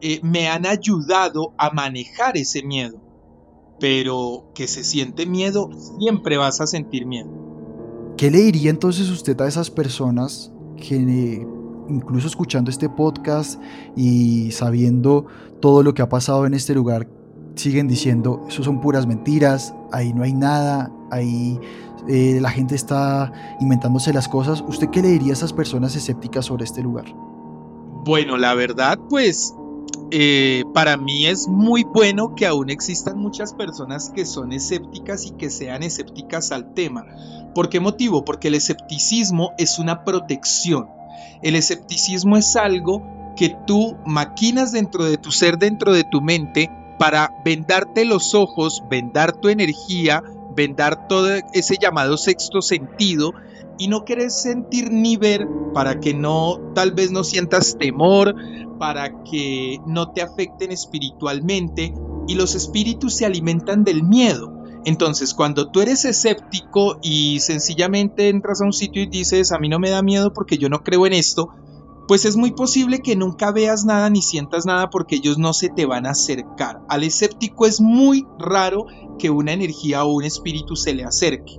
eh, 0.00 0.20
me 0.22 0.48
han 0.48 0.66
ayudado 0.66 1.54
a 1.58 1.70
manejar 1.70 2.36
ese 2.36 2.62
miedo 2.62 3.06
pero 3.78 4.50
que 4.54 4.68
se 4.68 4.84
siente 4.84 5.26
miedo, 5.26 5.70
siempre 5.98 6.36
vas 6.36 6.60
a 6.60 6.66
sentir 6.66 7.06
miedo. 7.06 7.28
¿Qué 8.16 8.30
le 8.30 8.38
diría 8.38 8.70
entonces 8.70 9.10
usted 9.10 9.38
a 9.40 9.46
esas 9.46 9.70
personas 9.70 10.50
que 10.76 11.46
incluso 11.88 12.26
escuchando 12.26 12.70
este 12.70 12.88
podcast 12.88 13.60
y 13.94 14.50
sabiendo 14.52 15.26
todo 15.60 15.82
lo 15.82 15.94
que 15.94 16.02
ha 16.02 16.08
pasado 16.08 16.46
en 16.46 16.54
este 16.54 16.74
lugar, 16.74 17.08
siguen 17.54 17.88
diciendo, 17.88 18.44
eso 18.48 18.62
son 18.62 18.80
puras 18.80 19.06
mentiras, 19.06 19.74
ahí 19.92 20.12
no 20.12 20.22
hay 20.22 20.32
nada, 20.32 20.90
ahí 21.10 21.58
eh, 22.08 22.38
la 22.40 22.50
gente 22.50 22.74
está 22.74 23.32
inventándose 23.60 24.12
las 24.12 24.28
cosas. 24.28 24.64
¿Usted 24.66 24.88
qué 24.88 25.02
le 25.02 25.08
diría 25.08 25.30
a 25.30 25.34
esas 25.34 25.52
personas 25.52 25.94
escépticas 25.96 26.46
sobre 26.46 26.64
este 26.64 26.82
lugar? 26.82 27.06
Bueno, 28.04 28.36
la 28.36 28.54
verdad, 28.54 28.98
pues 29.08 29.54
eh, 30.10 30.64
para 30.72 30.96
mí 30.96 31.26
es 31.26 31.48
muy 31.48 31.82
bueno 31.82 32.34
que 32.36 32.46
aún 32.46 32.70
existan 32.70 33.18
muchas 33.18 33.54
personas 33.54 34.10
que 34.10 34.24
son 34.24 34.52
escépticas 34.52 35.26
y 35.26 35.30
que 35.32 35.50
sean 35.50 35.82
escépticas 35.82 36.52
al 36.52 36.74
tema. 36.74 37.04
¿Por 37.54 37.68
qué 37.68 37.80
motivo? 37.80 38.24
Porque 38.24 38.48
el 38.48 38.54
escepticismo 38.54 39.52
es 39.58 39.78
una 39.78 40.04
protección. 40.04 40.88
El 41.42 41.56
escepticismo 41.56 42.36
es 42.36 42.54
algo 42.54 43.02
que 43.36 43.56
tú 43.66 43.96
maquinas 44.06 44.72
dentro 44.72 45.04
de 45.04 45.18
tu 45.18 45.32
ser, 45.32 45.58
dentro 45.58 45.92
de 45.92 46.04
tu 46.04 46.20
mente, 46.20 46.70
para 46.98 47.32
vendarte 47.44 48.04
los 48.04 48.34
ojos, 48.34 48.82
vendar 48.88 49.32
tu 49.32 49.48
energía, 49.48 50.22
vendar 50.54 51.08
todo 51.08 51.28
ese 51.52 51.76
llamado 51.80 52.16
sexto 52.16 52.62
sentido 52.62 53.32
y 53.78 53.88
no 53.88 54.04
quieres 54.04 54.40
sentir 54.40 54.90
ni 54.90 55.16
ver 55.16 55.46
para 55.74 56.00
que 56.00 56.14
no, 56.14 56.58
tal 56.74 56.92
vez 56.92 57.10
no 57.10 57.24
sientas 57.24 57.76
temor, 57.78 58.34
para 58.78 59.22
que 59.24 59.78
no 59.86 60.12
te 60.12 60.22
afecten 60.22 60.72
espiritualmente 60.72 61.94
y 62.26 62.34
los 62.34 62.54
espíritus 62.54 63.14
se 63.14 63.26
alimentan 63.26 63.84
del 63.84 64.02
miedo. 64.02 64.52
Entonces, 64.84 65.34
cuando 65.34 65.70
tú 65.70 65.80
eres 65.80 66.04
escéptico 66.04 66.98
y 67.02 67.40
sencillamente 67.40 68.28
entras 68.28 68.60
a 68.60 68.64
un 68.64 68.72
sitio 68.72 69.02
y 69.02 69.06
dices, 69.06 69.50
a 69.52 69.58
mí 69.58 69.68
no 69.68 69.78
me 69.78 69.90
da 69.90 70.02
miedo 70.02 70.32
porque 70.32 70.58
yo 70.58 70.68
no 70.68 70.84
creo 70.84 71.06
en 71.06 71.12
esto, 71.12 71.50
pues 72.06 72.24
es 72.24 72.36
muy 72.36 72.52
posible 72.52 73.00
que 73.00 73.16
nunca 73.16 73.50
veas 73.50 73.84
nada 73.84 74.08
ni 74.10 74.22
sientas 74.22 74.64
nada 74.64 74.90
porque 74.90 75.16
ellos 75.16 75.38
no 75.38 75.52
se 75.52 75.70
te 75.70 75.86
van 75.86 76.06
a 76.06 76.10
acercar. 76.10 76.80
Al 76.88 77.02
escéptico 77.02 77.66
es 77.66 77.80
muy 77.80 78.26
raro 78.38 78.86
que 79.18 79.30
una 79.30 79.52
energía 79.52 80.04
o 80.04 80.12
un 80.12 80.22
espíritu 80.24 80.76
se 80.76 80.94
le 80.94 81.04
acerque. 81.04 81.58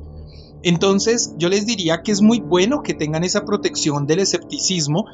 Entonces 0.64 1.36
yo 1.38 1.50
les 1.50 1.66
diría 1.66 2.02
que 2.02 2.12
es 2.12 2.22
muy 2.22 2.40
bueno 2.40 2.82
que 2.84 2.94
tengan 2.94 3.24
esa 3.24 3.46
protección 3.46 4.08
del 4.08 4.20
escepticismo, 4.20 5.06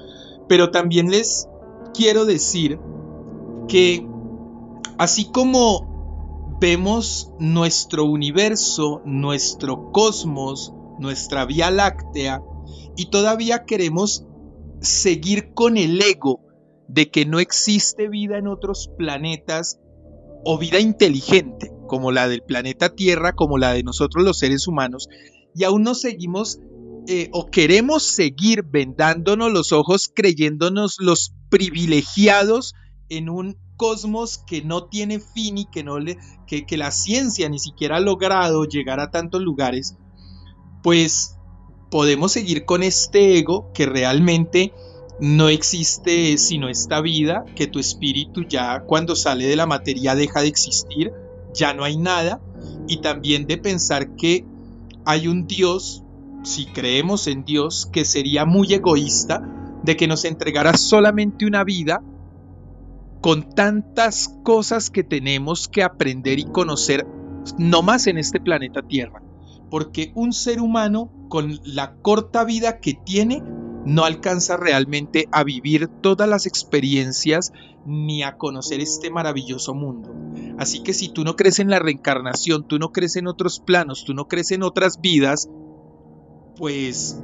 pero 0.47 0.71
también 0.71 1.11
les 1.11 1.47
quiero 1.93 2.25
decir 2.25 2.79
que 3.67 4.07
así 4.97 5.25
como 5.31 6.57
vemos 6.59 7.31
nuestro 7.39 8.05
universo, 8.05 9.01
nuestro 9.05 9.91
cosmos, 9.91 10.73
nuestra 10.99 11.45
Vía 11.45 11.71
Láctea, 11.71 12.41
y 12.95 13.07
todavía 13.07 13.65
queremos 13.65 14.25
seguir 14.79 15.53
con 15.53 15.77
el 15.77 16.01
ego 16.01 16.41
de 16.87 17.09
que 17.09 17.25
no 17.25 17.39
existe 17.39 18.07
vida 18.07 18.37
en 18.37 18.47
otros 18.47 18.89
planetas 18.97 19.79
o 20.45 20.57
vida 20.57 20.79
inteligente, 20.79 21.71
como 21.87 22.11
la 22.11 22.27
del 22.27 22.43
planeta 22.43 22.95
Tierra, 22.95 23.33
como 23.33 23.57
la 23.57 23.73
de 23.73 23.83
nosotros 23.83 24.23
los 24.23 24.37
seres 24.37 24.67
humanos, 24.67 25.07
y 25.55 25.63
aún 25.63 25.83
nos 25.83 26.01
seguimos 26.01 26.59
eh, 27.07 27.29
o 27.33 27.47
queremos 27.47 28.03
seguir 28.03 28.63
vendándonos 28.63 29.51
los 29.51 29.71
ojos 29.71 30.09
creyéndonos 30.13 30.97
los 30.99 31.33
privilegiados 31.49 32.75
en 33.09 33.29
un 33.29 33.57
cosmos 33.75 34.37
que 34.37 34.61
no 34.61 34.85
tiene 34.85 35.19
fin 35.19 35.57
y 35.57 35.65
que, 35.65 35.83
no 35.83 35.99
le, 35.99 36.17
que, 36.47 36.65
que 36.65 36.77
la 36.77 36.91
ciencia 36.91 37.49
ni 37.49 37.59
siquiera 37.59 37.97
ha 37.97 37.99
logrado 37.99 38.65
llegar 38.65 38.99
a 38.99 39.11
tantos 39.11 39.41
lugares, 39.41 39.97
pues 40.81 41.35
podemos 41.91 42.31
seguir 42.31 42.65
con 42.65 42.83
este 42.83 43.37
ego 43.37 43.71
que 43.73 43.85
realmente 43.85 44.73
no 45.19 45.49
existe 45.49 46.37
sino 46.37 46.69
esta 46.69 47.01
vida, 47.01 47.45
que 47.55 47.67
tu 47.67 47.79
espíritu 47.79 48.45
ya 48.47 48.81
cuando 48.81 49.15
sale 49.15 49.45
de 49.45 49.55
la 49.55 49.65
materia 49.65 50.15
deja 50.15 50.41
de 50.41 50.47
existir, 50.47 51.11
ya 51.53 51.73
no 51.73 51.83
hay 51.83 51.97
nada, 51.97 52.41
y 52.87 52.97
también 53.01 53.45
de 53.45 53.57
pensar 53.57 54.15
que 54.15 54.45
hay 55.05 55.27
un 55.27 55.47
Dios, 55.47 56.03
si 56.43 56.65
creemos 56.65 57.27
en 57.27 57.45
Dios, 57.45 57.87
que 57.91 58.05
sería 58.05 58.45
muy 58.45 58.73
egoísta 58.73 59.41
de 59.83 59.97
que 59.97 60.07
nos 60.07 60.25
entregara 60.25 60.77
solamente 60.77 61.45
una 61.45 61.63
vida 61.63 62.01
con 63.21 63.49
tantas 63.53 64.27
cosas 64.43 64.89
que 64.89 65.03
tenemos 65.03 65.67
que 65.67 65.83
aprender 65.83 66.39
y 66.39 66.45
conocer, 66.45 67.07
no 67.57 67.81
más 67.81 68.07
en 68.07 68.17
este 68.17 68.39
planeta 68.39 68.81
Tierra. 68.81 69.21
Porque 69.69 70.11
un 70.15 70.33
ser 70.33 70.59
humano 70.59 71.09
con 71.29 71.59
la 71.63 71.95
corta 71.95 72.43
vida 72.43 72.79
que 72.79 72.93
tiene 72.93 73.41
no 73.85 74.05
alcanza 74.05 74.57
realmente 74.57 75.27
a 75.31 75.43
vivir 75.43 75.87
todas 75.87 76.27
las 76.27 76.45
experiencias 76.45 77.51
ni 77.85 78.23
a 78.23 78.37
conocer 78.37 78.79
este 78.79 79.09
maravilloso 79.09 79.73
mundo. 79.73 80.13
Así 80.57 80.83
que 80.83 80.93
si 80.93 81.09
tú 81.09 81.23
no 81.23 81.35
crees 81.35 81.59
en 81.59 81.69
la 81.69 81.79
reencarnación, 81.79 82.67
tú 82.67 82.79
no 82.79 82.91
crees 82.91 83.15
en 83.15 83.27
otros 83.27 83.59
planos, 83.59 84.05
tú 84.05 84.13
no 84.13 84.27
crees 84.27 84.51
en 84.51 84.63
otras 84.63 85.01
vidas, 85.01 85.49
pues 86.57 87.19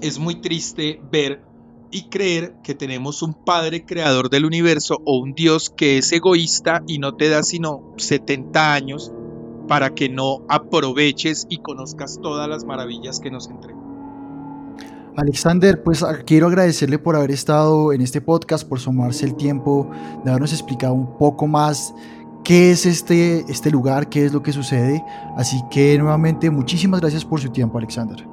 es 0.00 0.18
muy 0.18 0.40
triste 0.40 1.00
ver 1.10 1.42
y 1.90 2.08
creer 2.08 2.54
que 2.62 2.74
tenemos 2.74 3.22
un 3.22 3.34
Padre 3.34 3.84
creador 3.84 4.30
del 4.30 4.44
universo 4.44 5.00
o 5.04 5.18
un 5.18 5.34
Dios 5.34 5.70
que 5.70 5.98
es 5.98 6.12
egoísta 6.12 6.82
y 6.86 6.98
no 6.98 7.16
te 7.16 7.28
da 7.28 7.42
sino 7.42 7.94
70 7.96 8.72
años 8.72 9.12
para 9.66 9.94
que 9.94 10.08
no 10.08 10.44
aproveches 10.48 11.46
y 11.48 11.58
conozcas 11.58 12.20
todas 12.22 12.48
las 12.48 12.64
maravillas 12.64 13.18
que 13.18 13.30
nos 13.30 13.48
entrega. 13.48 13.89
Alexander, 15.20 15.82
pues 15.82 16.02
ah, 16.02 16.18
quiero 16.24 16.46
agradecerle 16.46 16.98
por 16.98 17.14
haber 17.14 17.30
estado 17.30 17.92
en 17.92 18.00
este 18.00 18.22
podcast, 18.22 18.66
por 18.66 18.80
sumarse 18.80 19.26
el 19.26 19.36
tiempo, 19.36 19.90
de 20.24 20.30
habernos 20.30 20.52
explicado 20.52 20.94
un 20.94 21.18
poco 21.18 21.46
más 21.46 21.94
qué 22.42 22.70
es 22.70 22.86
este, 22.86 23.44
este 23.48 23.70
lugar, 23.70 24.08
qué 24.08 24.24
es 24.24 24.32
lo 24.32 24.42
que 24.42 24.52
sucede. 24.52 25.04
Así 25.36 25.60
que 25.70 25.98
nuevamente 25.98 26.50
muchísimas 26.50 27.00
gracias 27.00 27.24
por 27.24 27.38
su 27.38 27.50
tiempo, 27.50 27.76
Alexander. 27.76 28.26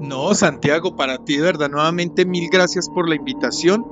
No, 0.00 0.34
Santiago, 0.34 0.96
para 0.96 1.18
ti 1.18 1.36
de 1.36 1.42
verdad 1.42 1.70
nuevamente 1.70 2.24
mil 2.24 2.48
gracias 2.50 2.88
por 2.88 3.08
la 3.08 3.14
invitación 3.14 3.84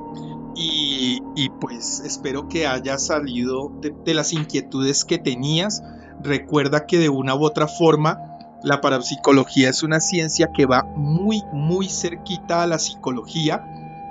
y, 0.56 1.48
pues 1.60 2.02
espero 2.04 2.48
que 2.48 2.66
hayas 2.66 3.06
salido 3.06 3.72
de 3.80 4.14
las 4.14 4.32
inquietudes 4.32 5.04
que 5.04 5.18
tenías. 5.18 5.82
Recuerda 6.22 6.86
que 6.86 6.98
de 6.98 7.08
una 7.08 7.34
u 7.34 7.44
otra 7.44 7.66
forma 7.66 8.29
la 8.62 8.80
parapsicología 8.80 9.70
es 9.70 9.82
una 9.82 10.00
ciencia 10.00 10.50
que 10.52 10.66
va 10.66 10.84
muy, 10.96 11.42
muy 11.52 11.88
cerquita 11.88 12.62
a 12.62 12.66
la 12.66 12.78
psicología. 12.78 13.64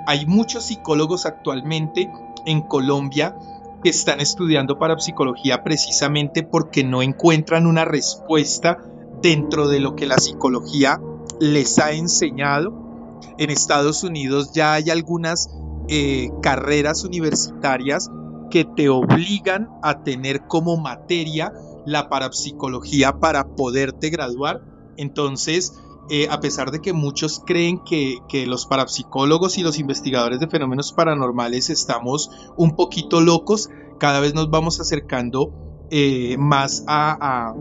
Hay 0.08 0.26
muchos 0.26 0.66
psicólogos 0.66 1.26
actualmente 1.26 2.12
en 2.46 2.62
Colombia 2.62 3.36
que 3.84 3.90
están 3.90 4.20
estudiando 4.20 4.80
parapsicología 4.80 5.64
precisamente 5.64 6.44
porque 6.44 6.84
no 6.84 7.02
encuentran 7.02 7.68
una 7.68 7.86
respuesta 7.86 8.78
dentro 9.22 9.68
de 9.68 9.80
lo 9.80 9.96
que 9.96 10.08
la 10.08 10.18
psicología 10.18 11.00
les 11.40 11.78
ha 11.80 11.92
enseñado. 11.92 12.74
En 13.38 13.50
Estados 13.50 14.04
Unidos 14.04 14.52
ya 14.54 14.74
hay 14.74 14.90
algunas 14.90 15.50
eh, 15.88 16.30
carreras 16.42 17.04
universitarias 17.04 18.10
que 18.50 18.66
te 18.66 18.90
obligan 18.90 19.70
a 19.84 20.04
tener 20.04 20.42
como 20.48 20.78
materia 20.78 21.54
la 21.86 22.10
parapsicología 22.10 23.20
para 23.20 23.56
poderte 23.56 24.10
graduar. 24.10 24.62
Entonces, 24.98 25.74
eh, 26.10 26.28
a 26.32 26.40
pesar 26.40 26.72
de 26.72 26.82
que 26.82 26.92
muchos 26.92 27.40
creen 27.46 27.84
que, 27.84 28.18
los 28.48 28.66
parapsicólogos 28.66 29.60
y 29.60 29.64
los 29.64 29.78
investigadores 29.78 30.40
de 30.40 30.48
fenómenos 30.48 30.92
paranormales 30.92 31.70
estamos 31.70 32.32
un 32.58 32.76
poquito 32.76 33.22
locos, 33.22 33.70
cada 34.00 34.20
vez 34.20 34.34
nos 34.34 34.50
vamos 34.50 34.80
acercando 34.80 35.54
eh, 35.92 36.36
más 36.40 36.84
a, 36.88 37.54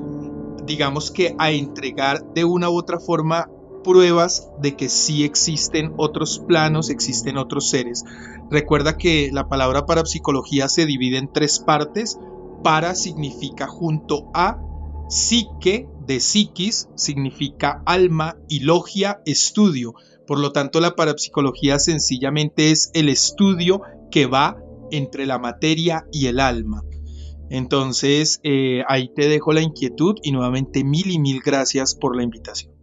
digamos 0.65 1.11
que 1.11 1.35
a 1.39 1.51
entregar 1.51 2.25
de 2.33 2.45
una 2.45 2.71
u 2.71 2.79
otra 2.79 2.99
forma 2.99 3.51
pruebas 3.85 4.51
de 4.61 4.77
que 4.77 4.89
sí 4.89 5.25
existen 5.25 5.93
otros 5.97 6.39
planos, 6.39 6.89
existen 6.89 7.37
otros 7.37 7.69
seres. 7.69 8.05
Recuerda 8.51 8.97
que 8.97 9.31
la 9.33 9.49
palabra 9.49 9.85
parapsicología 9.85 10.69
se 10.69 10.87
divide 10.87 11.19
en 11.19 11.33
tres 11.33 11.59
partes. 11.59 12.19
Para 12.63 12.95
significa 12.95 13.67
junto 13.67 14.31
a, 14.35 14.61
psique 15.09 15.89
de 16.07 16.21
psiquis 16.21 16.89
significa 16.97 17.83
alma 17.87 18.37
y 18.49 18.61
logia 18.61 19.21
estudio. 19.27 19.95
Por 20.27 20.39
lo 20.39 20.53
tanto, 20.53 20.81
la 20.81 20.95
parapsicología 20.95 21.79
sencillamente 21.79 22.71
es 22.71 22.91
el 22.95 23.09
estudio 23.09 23.81
que 24.11 24.27
va 24.27 24.59
entre 24.91 25.27
la 25.27 25.39
materia 25.39 26.07
y 26.13 26.27
el 26.27 26.41
alma. 26.41 26.83
Entonces, 27.51 28.41
eh, 28.43 28.83
ahí 28.89 29.11
te 29.15 29.29
dejo 29.29 29.53
la 29.53 29.63
inquietud 29.63 30.17
y 30.23 30.33
nuevamente 30.33 30.85
mil 30.85 31.11
y 31.11 31.19
mil 31.19 31.41
gracias 31.41 31.95
por 31.95 32.17
la 32.17 32.23
invitación. 32.23 32.78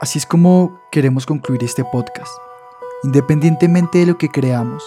Así 0.00 0.20
es 0.20 0.26
como 0.26 0.80
queremos 0.92 1.26
concluir 1.26 1.64
este 1.64 1.84
podcast. 1.84 2.30
Independientemente 3.02 3.98
de 3.98 4.06
lo 4.06 4.16
que 4.16 4.28
creamos, 4.28 4.84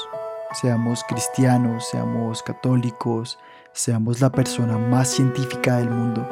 seamos 0.53 1.03
cristianos, 1.05 1.89
seamos 1.89 2.41
católicos, 2.43 3.38
seamos 3.74 4.22
la 4.22 4.30
persona 4.32 4.78
más 4.78 5.09
científica 5.09 5.78
del 5.78 5.89
mundo, 5.89 6.26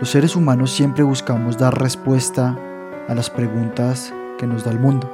los 0.00 0.10
seres 0.10 0.34
humanos 0.34 0.72
siempre 0.72 1.04
buscamos 1.04 1.58
dar 1.58 1.80
respuesta 1.80 2.58
a 3.08 3.14
las 3.14 3.30
preguntas 3.30 4.12
que 4.36 4.48
nos 4.48 4.64
da 4.64 4.72
el 4.72 4.80
mundo. 4.80 5.08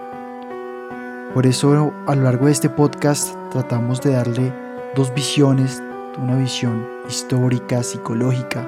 Por 1.35 1.47
eso 1.47 1.93
a 2.07 2.14
lo 2.14 2.23
largo 2.23 2.47
de 2.47 2.53
este 2.53 2.70
podcast 2.70 3.37
tratamos 3.51 4.01
de 4.01 4.12
darle 4.12 4.53
dos 4.97 5.12
visiones, 5.14 5.83
una 6.18 6.37
visión 6.37 6.89
histórica, 7.07 7.83
psicológica, 7.83 8.66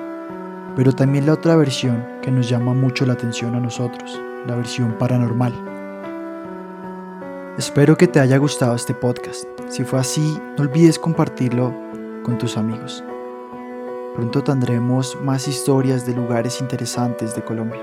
pero 0.76 0.92
también 0.92 1.24
la 1.24 1.32
otra 1.32 1.56
versión 1.56 2.13
que 2.24 2.30
nos 2.30 2.48
llama 2.48 2.72
mucho 2.72 3.04
la 3.04 3.12
atención 3.12 3.54
a 3.54 3.60
nosotros, 3.60 4.18
la 4.46 4.56
versión 4.56 4.96
paranormal. 4.96 5.52
Espero 7.58 7.98
que 7.98 8.08
te 8.08 8.18
haya 8.18 8.38
gustado 8.38 8.74
este 8.74 8.94
podcast. 8.94 9.44
Si 9.68 9.84
fue 9.84 10.00
así, 10.00 10.40
no 10.56 10.64
olvides 10.64 10.98
compartirlo 10.98 11.74
con 12.22 12.38
tus 12.38 12.56
amigos. 12.56 13.04
Pronto 14.14 14.42
tendremos 14.42 15.18
más 15.20 15.46
historias 15.48 16.06
de 16.06 16.14
lugares 16.14 16.62
interesantes 16.62 17.34
de 17.34 17.44
Colombia. 17.44 17.82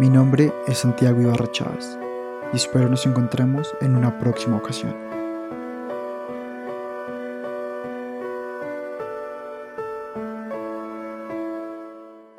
Mi 0.00 0.10
nombre 0.10 0.52
es 0.66 0.78
Santiago 0.78 1.22
Ibarra 1.22 1.50
Chávez 1.52 1.96
y 2.52 2.56
espero 2.56 2.88
nos 2.88 3.06
encontremos 3.06 3.72
en 3.80 3.94
una 3.94 4.18
próxima 4.18 4.56
ocasión. 4.56 5.05